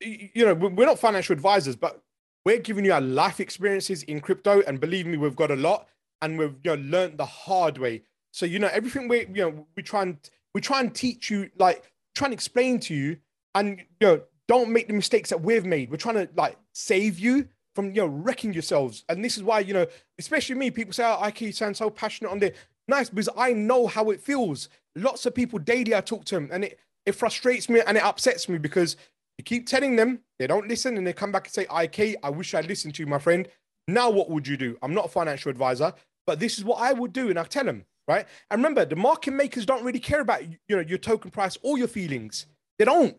you 0.01 0.45
know, 0.45 0.53
we're 0.53 0.85
not 0.85 0.99
financial 0.99 1.33
advisors, 1.33 1.75
but 1.75 2.01
we're 2.45 2.59
giving 2.59 2.85
you 2.85 2.93
our 2.93 3.01
life 3.01 3.39
experiences 3.39 4.03
in 4.03 4.19
crypto, 4.19 4.61
and 4.61 4.79
believe 4.79 5.05
me, 5.05 5.17
we've 5.17 5.35
got 5.35 5.51
a 5.51 5.55
lot, 5.55 5.87
and 6.21 6.37
we've 6.37 6.55
you 6.63 6.75
know 6.75 6.81
learned 6.81 7.17
the 7.17 7.25
hard 7.25 7.77
way. 7.77 8.03
So 8.31 8.45
you 8.45 8.59
know, 8.59 8.69
everything 8.71 9.07
we 9.07 9.21
you 9.33 9.43
know 9.43 9.67
we 9.75 9.83
try 9.83 10.03
and 10.03 10.17
we 10.53 10.61
try 10.61 10.79
and 10.79 10.93
teach 10.93 11.29
you, 11.29 11.49
like 11.57 11.91
try 12.15 12.25
and 12.25 12.33
explain 12.33 12.79
to 12.81 12.95
you, 12.95 13.17
and 13.55 13.79
you 13.99 14.07
know, 14.07 14.21
don't 14.47 14.71
make 14.71 14.87
the 14.87 14.93
mistakes 14.93 15.29
that 15.29 15.41
we've 15.41 15.65
made. 15.65 15.91
We're 15.91 15.97
trying 15.97 16.15
to 16.15 16.29
like 16.35 16.57
save 16.73 17.19
you 17.19 17.47
from 17.75 17.87
you 17.87 18.01
know 18.01 18.07
wrecking 18.07 18.53
yourselves, 18.53 19.05
and 19.09 19.23
this 19.23 19.37
is 19.37 19.43
why 19.43 19.59
you 19.59 19.73
know, 19.73 19.85
especially 20.17 20.55
me, 20.55 20.71
people 20.71 20.93
say, 20.93 21.05
"Oh, 21.05 21.17
I 21.19 21.31
can 21.31 21.53
sound 21.53 21.77
so 21.77 21.89
passionate 21.89 22.31
on 22.31 22.39
this." 22.39 22.57
Nice, 22.87 23.09
because 23.09 23.29
I 23.37 23.53
know 23.53 23.87
how 23.87 24.09
it 24.09 24.19
feels. 24.19 24.67
Lots 24.95 25.25
of 25.25 25.35
people 25.35 25.59
daily 25.59 25.95
I 25.95 26.01
talk 26.01 26.25
to 26.25 26.35
them, 26.35 26.49
and 26.51 26.63
it 26.65 26.79
it 27.05 27.13
frustrates 27.13 27.69
me 27.69 27.81
and 27.85 27.97
it 27.97 28.03
upsets 28.03 28.47
me 28.47 28.57
because 28.57 28.95
you 29.41 29.43
keep 29.43 29.65
telling 29.65 29.95
them, 29.95 30.19
they 30.37 30.45
don't 30.45 30.67
listen, 30.67 30.97
and 30.97 31.07
they 31.07 31.13
come 31.13 31.31
back 31.31 31.47
and 31.47 31.53
say, 31.53 31.65
IK, 31.83 32.17
I 32.21 32.29
wish 32.29 32.53
I'd 32.53 32.67
listened 32.67 32.93
to 32.95 33.01
you, 33.01 33.07
my 33.07 33.17
friend. 33.17 33.47
Now, 33.87 34.11
what 34.11 34.29
would 34.29 34.47
you 34.47 34.55
do? 34.55 34.77
I'm 34.83 34.93
not 34.93 35.05
a 35.05 35.09
financial 35.09 35.49
advisor, 35.49 35.93
but 36.27 36.39
this 36.39 36.59
is 36.59 36.63
what 36.63 36.79
I 36.79 36.93
would 36.93 37.11
do. 37.11 37.31
And 37.31 37.39
I 37.39 37.43
tell 37.45 37.63
them, 37.63 37.83
right? 38.07 38.27
And 38.51 38.59
remember, 38.59 38.85
the 38.85 38.95
market 38.95 39.31
makers 39.31 39.65
don't 39.65 39.83
really 39.83 39.99
care 39.99 40.21
about 40.21 40.43
you 40.43 40.75
know 40.75 40.81
your 40.81 40.99
token 40.99 41.31
price 41.31 41.57
or 41.63 41.79
your 41.79 41.87
feelings. 41.87 42.45
They 42.77 42.85
don't. 42.85 43.17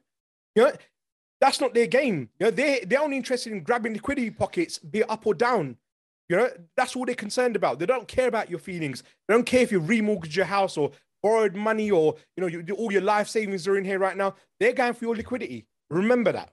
You 0.54 0.62
know, 0.62 0.72
that's 1.40 1.60
not 1.60 1.74
their 1.74 1.88
game. 1.88 2.28
You 2.38 2.46
know, 2.46 2.50
they 2.52 2.84
they're 2.86 3.02
only 3.02 3.16
interested 3.16 3.52
in 3.52 3.64
grabbing 3.64 3.94
liquidity 3.94 4.30
pockets, 4.30 4.78
be 4.78 5.00
it 5.00 5.10
up 5.10 5.26
or 5.26 5.34
down. 5.34 5.76
You 6.28 6.36
know, 6.36 6.50
that's 6.76 6.94
all 6.94 7.04
they're 7.04 7.16
concerned 7.16 7.56
about. 7.56 7.80
They 7.80 7.86
don't 7.86 8.06
care 8.06 8.28
about 8.28 8.48
your 8.48 8.60
feelings. 8.60 9.02
They 9.26 9.34
don't 9.34 9.44
care 9.44 9.62
if 9.62 9.72
you 9.72 9.80
remortgage 9.80 10.36
your 10.36 10.44
house 10.44 10.76
or 10.76 10.92
borrowed 11.20 11.56
money 11.56 11.90
or 11.90 12.14
you 12.36 12.42
know 12.42 12.46
you, 12.46 12.64
all 12.76 12.92
your 12.92 13.02
life 13.02 13.26
savings 13.26 13.66
are 13.66 13.76
in 13.76 13.84
here 13.84 13.98
right 13.98 14.16
now. 14.16 14.36
They're 14.60 14.72
going 14.72 14.94
for 14.94 15.04
your 15.06 15.16
liquidity. 15.16 15.66
Remember 15.92 16.32
that. 16.32 16.52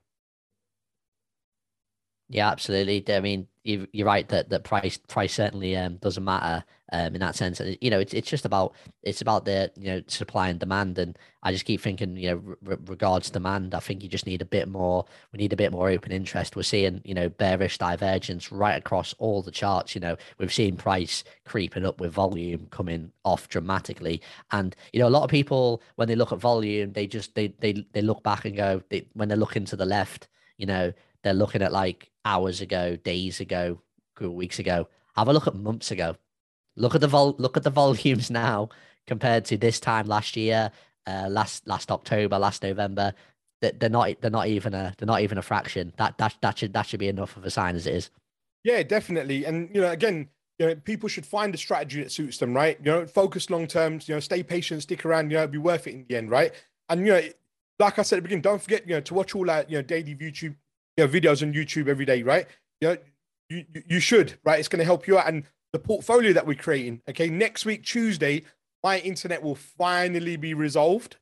Yeah, 2.31 2.49
absolutely. 2.51 3.03
I 3.13 3.21
mean, 3.21 3.47
you're 3.63 4.05
right 4.05 4.27
that 4.29 4.49
that 4.49 4.63
price 4.63 4.97
price 4.97 5.33
certainly 5.33 5.75
um, 5.75 5.95
doesn't 5.97 6.23
matter 6.23 6.63
um, 6.93 7.15
in 7.15 7.19
that 7.21 7.35
sense. 7.35 7.59
You 7.81 7.89
know, 7.89 7.99
it's 7.99 8.13
it's 8.13 8.29
just 8.29 8.45
about 8.45 8.75
it's 9.01 9.21
about 9.21 9.45
the 9.45 9.71
you 9.75 9.87
know 9.87 10.01
supply 10.05 10.49
and 10.49 10.59
demand, 10.59 10.99
and 10.99 11.17
I 11.41 11.51
just 11.51 11.65
keep 11.65 11.81
thinking 11.81 12.15
you 12.17 12.29
know 12.29 12.55
re- 12.61 12.77
regards 12.85 13.31
demand. 13.31 13.73
I 13.73 13.79
think 13.79 14.03
you 14.03 14.09
just 14.09 14.27
need 14.27 14.43
a 14.43 14.45
bit 14.45 14.67
more. 14.67 15.05
We 15.33 15.37
need 15.37 15.53
a 15.53 15.55
bit 15.55 15.71
more 15.71 15.89
open 15.89 16.11
interest. 16.11 16.55
We're 16.55 16.61
seeing 16.63 17.01
you 17.03 17.15
know 17.15 17.29
bearish 17.29 17.79
divergence 17.79 18.51
right 18.51 18.77
across 18.77 19.13
all 19.17 19.41
the 19.41 19.51
charts. 19.51 19.95
You 19.95 20.01
know, 20.01 20.15
we've 20.37 20.53
seen 20.53 20.77
price 20.77 21.23
creeping 21.45 21.85
up 21.87 21.99
with 21.99 22.13
volume 22.13 22.67
coming 22.69 23.11
off 23.25 23.49
dramatically, 23.49 24.21
and 24.51 24.75
you 24.93 24.99
know 24.99 25.07
a 25.07 25.09
lot 25.09 25.23
of 25.23 25.31
people 25.31 25.81
when 25.95 26.07
they 26.07 26.15
look 26.15 26.31
at 26.31 26.37
volume, 26.39 26.93
they 26.93 27.07
just 27.07 27.33
they 27.33 27.47
they 27.59 27.85
they 27.93 28.01
look 28.03 28.21
back 28.21 28.45
and 28.45 28.55
go 28.55 28.83
they, 28.89 29.07
when 29.13 29.29
they're 29.29 29.37
looking 29.37 29.65
to 29.65 29.75
the 29.75 29.85
left. 29.85 30.27
You 30.57 30.65
know, 30.67 30.93
they're 31.23 31.33
looking 31.33 31.61
at 31.61 31.71
like 31.71 32.08
hours 32.25 32.61
ago, 32.61 32.95
days 32.95 33.39
ago, 33.39 33.81
weeks 34.19 34.59
ago. 34.59 34.87
Have 35.15 35.27
a 35.27 35.33
look 35.33 35.47
at 35.47 35.55
months 35.55 35.91
ago. 35.91 36.15
Look 36.75 36.95
at 36.95 37.01
the 37.01 37.07
vol 37.07 37.35
look 37.37 37.57
at 37.57 37.63
the 37.63 37.69
volumes 37.81 38.29
now 38.29 38.69
compared 39.07 39.45
to 39.45 39.57
this 39.57 39.79
time 39.79 40.07
last 40.07 40.35
year, 40.35 40.71
uh, 41.07 41.27
last 41.29 41.67
last 41.67 41.91
October, 41.91 42.37
last 42.37 42.63
November. 42.63 43.13
that 43.61 43.79
they're 43.79 43.89
not 43.89 44.21
they're 44.21 44.31
not 44.31 44.47
even 44.47 44.73
a 44.73 44.93
they're 44.97 45.07
not 45.07 45.21
even 45.21 45.37
a 45.37 45.41
fraction. 45.41 45.93
That 45.97 46.17
that 46.17 46.35
that 46.41 46.57
should 46.57 46.73
that 46.73 46.85
should 46.85 46.99
be 46.99 47.07
enough 47.07 47.37
of 47.37 47.45
a 47.45 47.49
sign 47.49 47.75
as 47.75 47.87
it 47.87 47.95
is. 47.95 48.09
Yeah, 48.63 48.83
definitely. 48.83 49.45
And 49.45 49.69
you 49.73 49.81
know, 49.81 49.91
again, 49.91 50.29
you 50.57 50.67
know, 50.67 50.75
people 50.75 51.09
should 51.09 51.25
find 51.25 51.53
a 51.53 51.57
strategy 51.57 52.03
that 52.03 52.11
suits 52.11 52.37
them, 52.37 52.53
right? 52.53 52.77
You 52.83 52.91
know, 52.91 53.05
focus 53.07 53.49
long 53.49 53.67
term, 53.67 53.99
you 54.05 54.15
know, 54.15 54.19
stay 54.19 54.43
patient, 54.43 54.83
stick 54.83 55.05
around, 55.05 55.31
you 55.31 55.37
know, 55.37 55.43
it'll 55.43 55.53
be 55.53 55.57
worth 55.57 55.87
it 55.87 55.93
in 55.93 56.05
the 56.07 56.17
end, 56.17 56.29
right? 56.29 56.51
And 56.89 57.05
you 57.05 57.13
know, 57.13 57.21
like 57.79 57.97
I 57.97 58.01
said 58.01 58.17
at 58.17 58.19
the 58.19 58.23
beginning, 58.23 58.41
don't 58.41 58.61
forget, 58.61 58.87
you 58.87 58.95
know, 58.95 59.01
to 59.01 59.13
watch 59.13 59.35
all 59.35 59.45
that, 59.45 59.69
you 59.69 59.77
know, 59.77 59.81
daily 59.81 60.15
YouTube, 60.15 60.55
you 60.99 61.07
know, 61.07 61.11
videos 61.11 61.41
on 61.41 61.53
YouTube 61.53 61.87
every 61.87 62.03
day, 62.03 62.23
right? 62.23 62.45
You 62.81 62.89
know, 62.89 62.97
you, 63.49 63.65
you 63.87 63.99
should, 64.01 64.37
right? 64.43 64.59
It's 64.59 64.67
going 64.67 64.79
to 64.79 64.85
help 64.85 65.07
you 65.07 65.17
out. 65.17 65.29
And 65.29 65.45
the 65.71 65.79
portfolio 65.79 66.33
that 66.33 66.45
we're 66.45 66.55
creating, 66.55 67.01
okay, 67.09 67.29
next 67.29 67.65
week, 67.65 67.85
Tuesday, 67.85 68.43
my 68.83 68.99
internet 68.99 69.41
will 69.41 69.55
finally 69.55 70.35
be 70.35 70.53
resolved. 70.53 71.15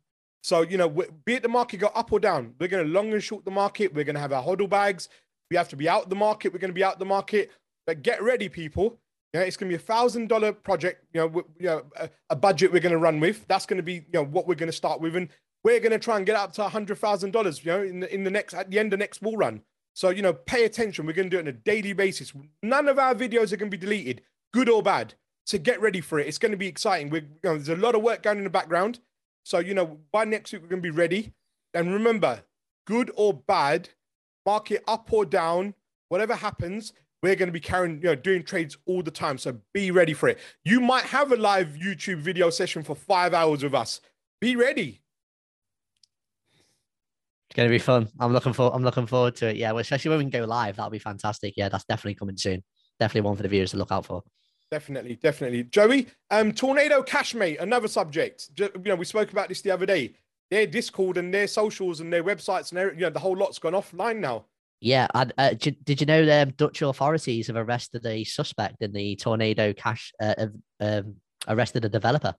So, 0.44 0.62
you 0.62 0.78
know, 0.78 0.90
be 0.90 1.36
it 1.36 1.44
the 1.44 1.50
market 1.50 1.78
go 1.78 1.88
up 1.88 2.12
or 2.12 2.20
down, 2.20 2.56
we're 2.60 2.70
going 2.70 2.86
to 2.86 2.92
long 2.92 3.14
and 3.14 3.22
short 3.22 3.46
the 3.46 3.52
market. 3.52 3.94
We're 3.94 4.04
going 4.04 4.16
to 4.16 4.22
have 4.22 4.34
our 4.34 4.44
hodl 4.44 4.68
bags. 4.68 5.10
We 5.52 5.58
have 5.58 5.70
to 5.70 5.76
be 5.76 5.88
out 5.88 6.10
the 6.10 6.16
market. 6.16 6.54
We're 6.54 6.60
going 6.60 6.72
to 6.72 6.76
be 6.76 6.84
out 6.84 6.98
the 6.98 7.06
market. 7.06 7.52
But 7.86 8.02
get 8.02 8.24
ready, 8.24 8.50
people. 8.50 8.98
You 9.34 9.42
know, 9.42 9.46
it's 9.46 9.58
going 9.58 9.70
to 9.70 9.78
be 9.78 9.82
a 9.82 9.86
thousand 9.86 10.28
dollar 10.28 10.54
project. 10.54 11.06
You 11.14 11.22
know, 11.22 11.44
you 11.60 11.68
know, 11.68 11.84
a, 11.98 12.10
a 12.32 12.36
budget 12.36 12.72
we're 12.72 12.82
going 12.82 12.94
to 12.94 12.98
run 12.98 13.20
with. 13.20 13.46
That's 13.48 13.68
going 13.68 13.78
to 13.78 13.84
be, 13.84 13.96
you 13.96 14.14
know, 14.14 14.26
what 14.26 14.48
we're 14.48 14.56
going 14.56 14.72
to 14.72 14.76
start 14.76 15.02
with, 15.02 15.16
and 15.16 15.30
we're 15.64 15.80
going 15.80 15.92
to 15.92 16.00
try 16.00 16.18
and 16.18 16.26
get 16.26 16.36
up 16.36 16.54
to 16.54 16.66
a 16.66 16.70
hundred 16.70 16.98
thousand 16.98 17.32
dollars. 17.32 17.64
You 17.64 17.72
know, 17.72 17.84
in 17.84 18.00
the 18.00 18.14
in 18.14 18.24
the 18.24 18.32
next 18.32 18.54
at 18.54 18.70
the 18.70 18.80
end 18.80 18.94
of 18.94 19.00
next 19.00 19.20
bull 19.20 19.38
run. 19.38 19.62
So 19.94 20.10
you 20.10 20.22
know, 20.22 20.34
pay 20.34 20.66
attention. 20.66 21.06
We're 21.06 21.14
going 21.14 21.30
to 21.30 21.36
do 21.36 21.40
it 21.40 21.44
on 21.44 21.48
a 21.48 21.54
daily 21.54 21.94
basis. 21.94 22.34
None 22.62 22.88
of 22.88 23.00
our 23.00 23.16
videos 23.16 23.52
are 23.52 23.58
going 23.58 23.72
to 23.72 23.78
be 23.78 23.84
deleted, 23.84 24.22
good 24.54 24.70
or 24.70 24.84
bad. 24.84 25.16
So 25.46 25.58
get 25.58 25.82
ready 25.82 26.02
for 26.02 26.20
it. 26.20 26.28
It's 26.28 26.38
going 26.38 26.52
to 26.52 26.58
be 26.58 26.68
exciting. 26.68 27.10
We, 27.10 27.22
you 27.22 27.28
know, 27.44 27.58
there's 27.58 27.70
a 27.70 27.76
lot 27.76 27.96
of 27.96 28.02
work 28.02 28.22
going 28.24 28.38
in 28.38 28.44
the 28.44 28.50
background. 28.50 29.00
So 29.44 29.60
you 29.60 29.74
know, 29.74 30.00
by 30.12 30.26
next 30.26 30.54
week 30.54 30.62
we're 30.62 30.68
going 30.70 30.82
to 30.82 30.92
be 30.92 30.96
ready. 30.96 31.34
And 31.74 31.94
remember, 31.94 32.44
good 32.86 33.12
or 33.16 33.34
bad, 33.34 33.90
market 34.46 34.84
up 34.88 35.12
or 35.12 35.26
down, 35.26 35.74
whatever 36.10 36.36
happens, 36.36 36.94
we're 37.22 37.36
going 37.36 37.48
to 37.48 37.54
be 37.54 37.60
carrying, 37.60 37.98
you 37.98 38.08
know, 38.08 38.16
doing 38.16 38.44
trades 38.44 38.78
all 38.86 39.02
the 39.02 39.12
time. 39.12 39.38
So 39.38 39.58
be 39.74 39.92
ready 39.92 40.14
for 40.14 40.30
it. 40.30 40.40
You 40.64 40.80
might 40.80 41.06
have 41.06 41.32
a 41.32 41.36
live 41.36 41.78
YouTube 41.82 42.20
video 42.20 42.50
session 42.50 42.84
for 42.84 42.96
five 42.96 43.34
hours 43.34 43.64
with 43.64 43.74
us. 43.74 44.02
Be 44.40 44.56
ready. 44.56 45.02
To 47.58 47.68
be 47.70 47.80
fun. 47.80 48.08
I'm 48.20 48.34
looking 48.34 48.54
for. 48.54 48.74
I'm 48.74 48.84
looking 48.84 49.08
forward 49.08 49.36
to 49.38 49.48
it. 49.48 49.56
Yeah, 49.56 49.72
well, 49.72 49.82
especially 49.82 50.10
when 50.10 50.20
we 50.20 50.26
can 50.26 50.42
go 50.42 50.46
live, 50.46 50.76
that'll 50.76 50.92
be 50.92 51.00
fantastic. 51.00 51.56
Yeah, 51.58 51.70
that's 51.70 51.86
definitely 51.86 52.14
coming 52.14 52.38
soon. 52.38 52.64
Definitely 53.00 53.28
one 53.28 53.36
for 53.36 53.42
the 53.42 53.50
viewers 53.50 53.72
to 53.72 53.78
look 53.78 53.92
out 53.92 54.06
for. 54.06 54.22
Definitely, 54.70 55.16
definitely. 55.16 55.64
Joey, 55.64 56.08
um, 56.30 56.52
Tornado 56.52 57.02
Cash, 57.02 57.34
mate, 57.34 57.60
another 57.60 57.88
subject. 57.88 58.50
You 58.60 58.70
know, 58.86 58.96
we 58.96 59.06
spoke 59.06 59.32
about 59.32 59.50
this 59.50 59.62
the 59.62 59.72
other 59.72 59.88
day. 59.88 60.14
Their 60.52 60.68
Discord 60.68 61.18
and 61.18 61.34
their 61.34 61.48
socials 61.48 62.00
and 62.00 62.14
their 62.14 62.24
websites 62.24 62.70
and 62.70 62.78
their, 62.78 62.94
you 62.94 63.02
know, 63.02 63.10
the 63.10 63.20
whole 63.20 63.36
lot's 63.36 63.58
gone 63.58 63.74
offline 63.74 64.20
now. 64.20 64.46
Yeah, 64.80 65.08
uh, 65.16 65.54
did, 65.54 65.84
did 65.84 66.00
you 66.00 66.06
know 66.06 66.26
the 66.26 66.54
Dutch 66.58 66.84
authorities 66.84 67.48
have 67.48 67.56
arrested 67.56 68.06
a 68.06 68.24
suspect 68.24 68.82
in 68.82 68.92
the 68.92 69.16
tornado 69.16 69.74
cash? 69.74 70.14
Uh, 70.22 70.48
um, 70.80 71.16
arrested 71.48 71.86
a 71.86 71.90
developer. 71.90 72.36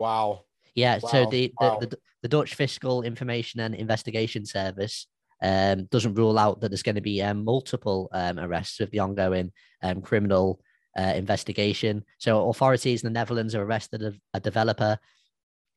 Wow. 0.00 0.45
Yeah. 0.76 1.00
Wow. 1.02 1.08
So 1.10 1.26
the, 1.26 1.52
wow. 1.60 1.78
the, 1.80 1.86
the 1.88 1.98
the 2.22 2.28
Dutch 2.28 2.54
Fiscal 2.54 3.02
Information 3.02 3.60
and 3.60 3.72
Investigation 3.74 4.46
Service 4.46 5.06
um, 5.42 5.84
doesn't 5.92 6.14
rule 6.14 6.38
out 6.38 6.60
that 6.60 6.70
there's 6.70 6.82
going 6.82 6.96
to 6.96 7.00
be 7.00 7.22
um, 7.22 7.44
multiple 7.44 8.08
um, 8.12 8.38
arrests 8.38 8.80
with 8.80 8.90
the 8.90 8.98
ongoing 8.98 9.52
um, 9.82 10.00
criminal 10.00 10.60
uh, 10.98 11.12
investigation. 11.14 12.04
So 12.18 12.48
authorities 12.48 13.04
in 13.04 13.12
the 13.12 13.16
Netherlands 13.16 13.54
have 13.54 13.62
arrested 13.62 14.02
a, 14.02 14.12
a 14.34 14.40
developer 14.40 14.98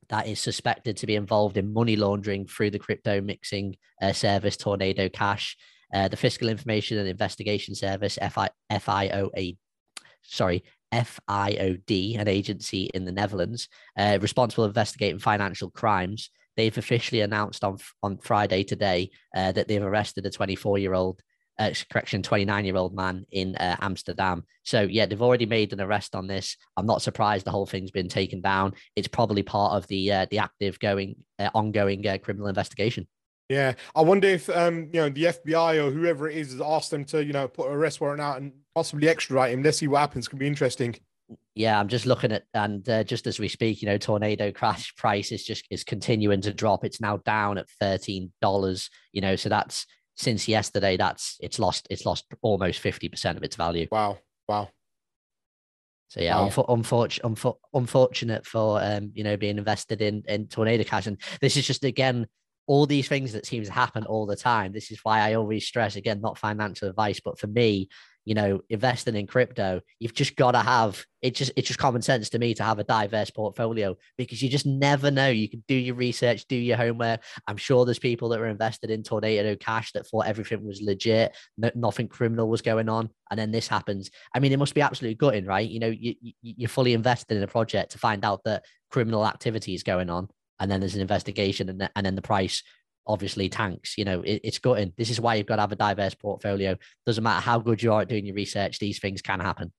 that 0.08 0.28
is 0.28 0.40
suspected 0.40 0.98
to 0.98 1.06
be 1.06 1.16
involved 1.16 1.58
in 1.58 1.72
money 1.72 1.96
laundering 1.96 2.48
through 2.48 2.72
the 2.72 2.80
crypto 2.80 3.22
mixing 3.22 3.76
uh, 4.02 4.14
service 4.14 4.58
Tornado 4.58 5.08
Cash. 5.08 5.56
Uh, 5.94 6.08
the 6.08 6.18
Fiscal 6.18 6.50
Information 6.50 6.98
and 6.98 7.08
Investigation 7.08 7.76
Service, 7.76 8.18
FI, 8.32 8.50
FIOA, 8.72 9.58
sorry, 10.24 10.64
FIOD, 10.94 12.20
an 12.20 12.28
agency 12.28 12.90
in 12.94 13.06
the 13.06 13.12
Netherlands 13.12 13.68
uh, 13.98 14.18
responsible 14.22 14.64
for 14.64 14.70
investigating 14.70 15.20
financial 15.20 15.70
crimes. 15.70 16.30
They've 16.58 16.78
officially 16.78 17.22
announced 17.22 17.64
on 17.64 17.78
on 18.04 18.18
Friday 18.18 18.64
today 18.64 19.12
uh, 19.36 19.52
that 19.54 19.68
they've 19.68 19.84
arrested 19.84 20.26
a 20.26 20.30
24 20.30 20.78
year 20.78 20.94
old, 20.94 21.22
uh, 21.58 21.72
correction, 21.92 22.22
29 22.22 22.66
year 22.66 22.76
old 22.76 22.94
man 22.94 23.26
in 23.32 23.56
uh, 23.56 23.78
Amsterdam. 23.80 24.44
So 24.64 24.82
yeah, 24.82 25.06
they've 25.06 25.22
already 25.22 25.46
made 25.46 25.72
an 25.72 25.82
arrest 25.82 26.16
on 26.16 26.28
this. 26.28 26.58
I'm 26.76 26.86
not 26.86 27.02
surprised 27.02 27.46
the 27.46 27.52
whole 27.52 27.66
thing's 27.66 27.92
been 27.92 28.10
taken 28.10 28.42
down. 28.42 28.74
It's 28.96 29.08
probably 29.08 29.44
part 29.44 29.74
of 29.74 29.88
the 29.88 30.12
uh, 30.12 30.26
the 30.30 30.40
active 30.40 30.80
going 30.80 31.16
ongoing 31.54 32.04
criminal 32.22 32.48
investigation. 32.48 33.08
Yeah, 33.50 33.74
I 33.96 34.02
wonder 34.02 34.28
if 34.28 34.48
um, 34.50 34.90
you 34.94 35.02
know 35.02 35.10
the 35.10 35.24
FBI 35.24 35.84
or 35.84 35.90
whoever 35.90 36.30
it 36.30 36.38
is 36.38 36.52
has 36.52 36.62
asked 36.62 36.92
them 36.92 37.04
to 37.06 37.26
you 37.26 37.34
know 37.34 37.48
put 37.48 37.68
a 37.68 37.72
arrest 37.72 38.00
warrant 38.00 38.22
out 38.22 38.40
and 38.40 38.54
possibly 38.76 39.10
extradite 39.10 39.52
him. 39.52 39.64
Let's 39.64 39.80
see 39.80 39.88
what 39.88 40.00
happens. 40.00 40.28
Could 40.28 40.38
be 40.38 40.48
interesting. 40.48 40.96
Yeah, 41.56 41.80
I'm 41.80 41.88
just 41.88 42.06
looking 42.06 42.32
at 42.32 42.44
and 42.54 42.88
uh, 42.88 43.04
just 43.04 43.26
as 43.26 43.40
we 43.40 43.48
speak, 43.48 43.82
you 43.82 43.88
know, 43.88 43.98
tornado 43.98 44.52
crash 44.52 44.96
price 44.98 45.32
is 45.32 45.44
just 45.44 45.66
is 45.72 45.84
continuing 45.84 46.42
to 46.42 46.54
drop. 46.54 46.86
It's 46.86 47.02
now 47.02 47.18
down 47.18 47.58
at 47.58 47.70
thirteen 47.80 48.32
dollars. 48.40 48.92
You 49.14 49.22
know, 49.22 49.36
so 49.36 49.50
that's 49.50 49.88
since 50.16 50.48
yesterday. 50.48 50.96
That's 50.96 51.38
it's 51.40 51.58
lost. 51.58 51.88
It's 51.90 52.06
lost 52.06 52.26
almost 52.44 52.80
fifty 52.80 53.10
percent 53.10 53.36
of 53.36 53.44
its 53.44 53.56
value. 53.56 53.88
Wow! 53.92 54.20
Wow! 54.48 54.70
So 56.10 56.22
yeah, 56.22 56.40
wow. 56.40 56.66
unfortunate, 56.70 57.28
unfor- 57.28 57.58
unfortunate 57.74 58.46
for 58.46 58.80
um, 58.80 59.12
you 59.16 59.24
know 59.24 59.38
being 59.38 59.58
invested 59.58 60.04
in 60.04 60.24
in 60.28 60.48
tornado 60.48 60.84
cash, 60.84 61.08
and 61.08 61.20
this 61.42 61.58
is 61.58 61.66
just 61.66 61.84
again 61.84 62.28
all 62.70 62.86
these 62.86 63.08
things 63.08 63.34
that 63.34 63.48
seems 63.48 63.68
to 63.68 63.74
happen 63.74 64.06
all 64.06 64.28
the 64.28 64.36
time. 64.36 64.72
This 64.72 64.92
is 64.92 65.00
why 65.02 65.22
I 65.22 65.34
always 65.34 65.66
stress 65.66 65.96
again, 65.96 66.22
not 66.22 66.38
financial 66.38 66.88
advice, 66.88 67.20
but 67.20 67.40
for 67.40 67.48
me, 67.48 67.90
you 68.26 68.36
know, 68.36 68.60
investing 68.70 69.16
in 69.16 69.26
crypto, 69.26 69.82
you've 69.98 70.14
just 70.14 70.36
got 70.36 70.52
to 70.52 70.60
have 70.60 71.04
it. 71.24 71.34
Just 71.34 71.52
it's 71.56 71.68
just 71.68 71.80
common 71.80 72.04
sense 72.04 72.30
to 72.30 72.38
me 72.38 72.54
to 72.54 72.64
have 72.64 72.78
a 72.78 72.84
diverse 72.84 73.32
portfolio 73.32 73.98
because 74.20 74.44
you 74.44 74.50
just 74.50 74.68
never 74.68 75.10
know. 75.10 75.30
You 75.30 75.50
can 75.50 75.64
do 75.68 75.74
your 75.74 75.96
research, 75.96 76.46
do 76.48 76.56
your 76.56 76.78
homework. 76.78 77.22
I'm 77.48 77.58
sure 77.58 77.86
there's 77.86 77.98
people 77.98 78.30
that 78.30 78.40
were 78.40 78.46
invested 78.46 78.92
in 78.92 79.02
Tornado 79.02 79.56
Cash 79.56 79.94
that 79.94 80.06
thought 80.06 80.28
everything 80.28 80.64
was 80.64 80.80
legit, 80.80 81.36
no, 81.58 81.72
nothing 81.74 82.08
criminal 82.08 82.50
was 82.50 82.62
going 82.62 82.88
on, 82.88 83.10
and 83.32 83.40
then 83.40 83.50
this 83.50 83.68
happens. 83.68 84.12
I 84.36 84.40
mean, 84.40 84.52
it 84.52 84.60
must 84.60 84.76
be 84.76 84.82
absolutely 84.82 85.16
gutting, 85.16 85.48
right? 85.48 85.68
You 85.68 85.80
know, 85.80 85.88
you, 85.88 86.14
you're 86.44 86.70
fully 86.70 86.94
invested 86.94 87.36
in 87.36 87.42
a 87.42 87.48
project 87.48 87.94
to 87.94 87.98
find 87.98 88.24
out 88.24 88.44
that 88.44 88.64
criminal 88.92 89.26
activity 89.26 89.74
is 89.74 89.82
going 89.82 90.12
on 90.12 90.30
and 90.60 90.70
then 90.70 90.80
there's 90.80 90.96
an 90.96 91.02
investigation, 91.02 91.70
and, 91.70 91.90
and 91.96 92.06
then 92.06 92.16
the 92.16 92.22
price 92.22 92.64
obviously 93.08 93.50
tanks. 93.50 93.98
You 93.98 94.06
know, 94.06 94.22
it, 94.22 94.42
it's 94.44 94.60
gutting. 94.60 94.94
This 94.98 95.10
is 95.10 95.20
why 95.20 95.36
you've 95.36 95.48
got 95.48 95.58
to 95.58 95.64
have 95.64 95.72
a 95.72 95.76
diverse 95.76 96.14
portfolio. 96.14 96.78
Doesn't 97.06 97.24
matter 97.24 97.42
how 97.42 97.60
good 97.60 97.82
you 97.82 97.92
are 97.92 98.02
at 98.02 98.08
doing 98.08 98.26
your 98.26 98.36
research; 98.36 98.80
these 98.80 99.00
things 99.00 99.22
can 99.22 99.40
happen. 99.40 99.74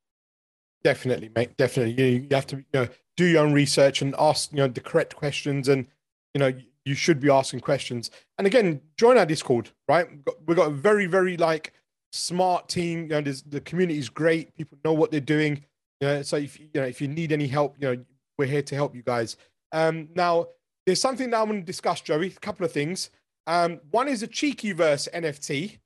Definitely, 0.82 1.30
mate. 1.34 1.56
Definitely, 1.56 2.02
you, 2.02 2.20
you 2.22 2.28
have 2.34 2.46
to 2.48 2.56
you 2.56 2.64
know, 2.74 2.88
do 3.16 3.24
your 3.26 3.44
own 3.44 3.52
research 3.52 4.02
and 4.02 4.14
ask 4.18 4.50
you 4.52 4.58
know 4.58 4.68
the 4.68 4.80
correct 4.80 5.16
questions, 5.16 5.68
and 5.68 5.86
you 6.34 6.38
know 6.40 6.52
you 6.84 6.94
should 6.94 7.20
be 7.20 7.30
asking 7.30 7.60
questions. 7.60 8.10
And 8.38 8.46
again, 8.46 8.80
join 8.96 9.16
our 9.16 9.26
Discord. 9.26 9.70
Right, 9.88 10.10
we've 10.10 10.24
got, 10.24 10.34
we've 10.46 10.56
got 10.56 10.68
a 10.68 10.74
very 10.74 11.06
very 11.06 11.36
like 11.36 11.72
smart 12.12 12.68
team. 12.68 13.02
You 13.02 13.20
know, 13.20 13.20
the 13.20 13.60
community 13.60 13.98
is 13.98 14.08
great. 14.08 14.54
People 14.56 14.78
know 14.84 14.92
what 14.92 15.10
they're 15.10 15.20
doing. 15.20 15.64
You 16.00 16.08
know, 16.08 16.22
so 16.22 16.36
if 16.36 16.58
you 16.58 16.68
know 16.74 16.82
if 16.82 17.00
you 17.00 17.08
need 17.08 17.32
any 17.32 17.46
help, 17.46 17.76
you 17.78 17.88
know 17.88 18.04
we're 18.38 18.46
here 18.46 18.62
to 18.62 18.74
help 18.74 18.94
you 18.94 19.02
guys. 19.02 19.36
Um, 19.72 20.08
now 20.14 20.46
there's 20.86 21.00
something 21.00 21.30
that 21.30 21.38
I 21.38 21.42
want 21.42 21.60
to 21.60 21.64
discuss, 21.66 22.00
Joey. 22.00 22.28
A 22.28 22.40
couple 22.40 22.64
of 22.64 22.72
things. 22.72 23.10
Um, 23.46 23.80
one 23.90 24.08
is 24.08 24.22
a 24.22 24.26
cheeky 24.26 24.72
verse 24.72 25.08
NFT, 25.12 25.78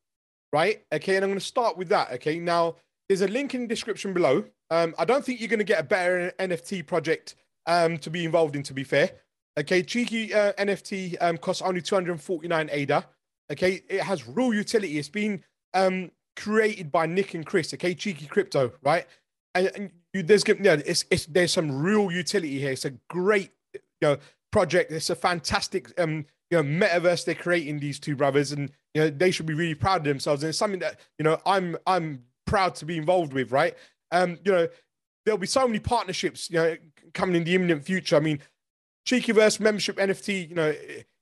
right? 0.52 0.84
Okay, 0.92 1.16
and 1.16 1.24
I'm 1.24 1.30
going 1.30 1.38
to 1.38 1.44
start 1.44 1.76
with 1.76 1.88
that. 1.88 2.12
Okay, 2.12 2.38
now 2.38 2.76
there's 3.08 3.22
a 3.22 3.28
link 3.28 3.54
in 3.54 3.62
the 3.62 3.66
description 3.66 4.12
below. 4.12 4.44
Um, 4.70 4.94
I 4.98 5.04
don't 5.04 5.24
think 5.24 5.40
you're 5.40 5.48
going 5.48 5.58
to 5.58 5.64
get 5.64 5.80
a 5.80 5.84
better 5.84 6.32
NFT 6.38 6.86
project 6.86 7.36
um, 7.66 7.98
to 7.98 8.10
be 8.10 8.24
involved 8.24 8.56
in. 8.56 8.62
To 8.64 8.74
be 8.74 8.84
fair, 8.84 9.10
okay, 9.58 9.82
cheeky 9.82 10.32
uh, 10.34 10.52
NFT 10.54 11.16
um, 11.20 11.38
costs 11.38 11.62
only 11.62 11.82
249 11.82 12.68
ADA. 12.72 13.04
Okay, 13.52 13.82
it 13.88 14.00
has 14.00 14.26
real 14.26 14.54
utility. 14.54 14.98
It's 14.98 15.08
been 15.08 15.42
um, 15.74 16.10
created 16.36 16.90
by 16.90 17.06
Nick 17.06 17.34
and 17.34 17.44
Chris. 17.44 17.74
Okay, 17.74 17.94
cheeky 17.94 18.26
crypto, 18.26 18.72
right? 18.82 19.06
And, 19.54 19.70
and 19.74 19.90
you, 20.12 20.22
there's 20.22 20.44
yeah, 20.46 20.76
it's, 20.84 21.04
it's 21.10 21.26
there's 21.26 21.52
some 21.52 21.82
real 21.82 22.10
utility 22.10 22.58
here. 22.58 22.72
It's 22.72 22.84
a 22.84 22.90
great 23.08 23.52
you 23.74 23.80
know 24.02 24.16
project. 24.54 24.92
It's 24.92 25.10
a 25.10 25.16
fantastic 25.16 25.90
um, 26.00 26.26
you 26.48 26.62
know 26.62 26.62
metaverse 26.62 27.24
they're 27.24 27.34
creating 27.34 27.80
these 27.80 27.98
two 27.98 28.14
brothers, 28.14 28.52
and 28.52 28.70
you 28.94 29.02
know 29.02 29.10
they 29.10 29.32
should 29.32 29.46
be 29.46 29.54
really 29.54 29.74
proud 29.74 30.02
of 30.02 30.04
themselves. 30.04 30.44
And 30.44 30.50
it's 30.50 30.58
something 30.58 30.78
that 30.78 31.00
you 31.18 31.24
know 31.24 31.40
I'm 31.44 31.76
I'm 31.88 32.22
proud 32.46 32.76
to 32.76 32.84
be 32.84 32.96
involved 32.96 33.32
with. 33.32 33.50
Right? 33.50 33.74
Um, 34.12 34.38
you 34.44 34.52
know 34.52 34.68
there'll 35.24 35.38
be 35.38 35.48
so 35.48 35.66
many 35.66 35.80
partnerships 35.80 36.50
you 36.50 36.56
know 36.56 36.76
coming 37.14 37.34
in 37.34 37.42
the 37.42 37.56
imminent 37.56 37.84
future. 37.84 38.14
I 38.14 38.20
mean, 38.20 38.38
Cheekyverse 39.08 39.58
membership 39.58 39.96
NFT. 39.96 40.48
You 40.50 40.54
know 40.54 40.72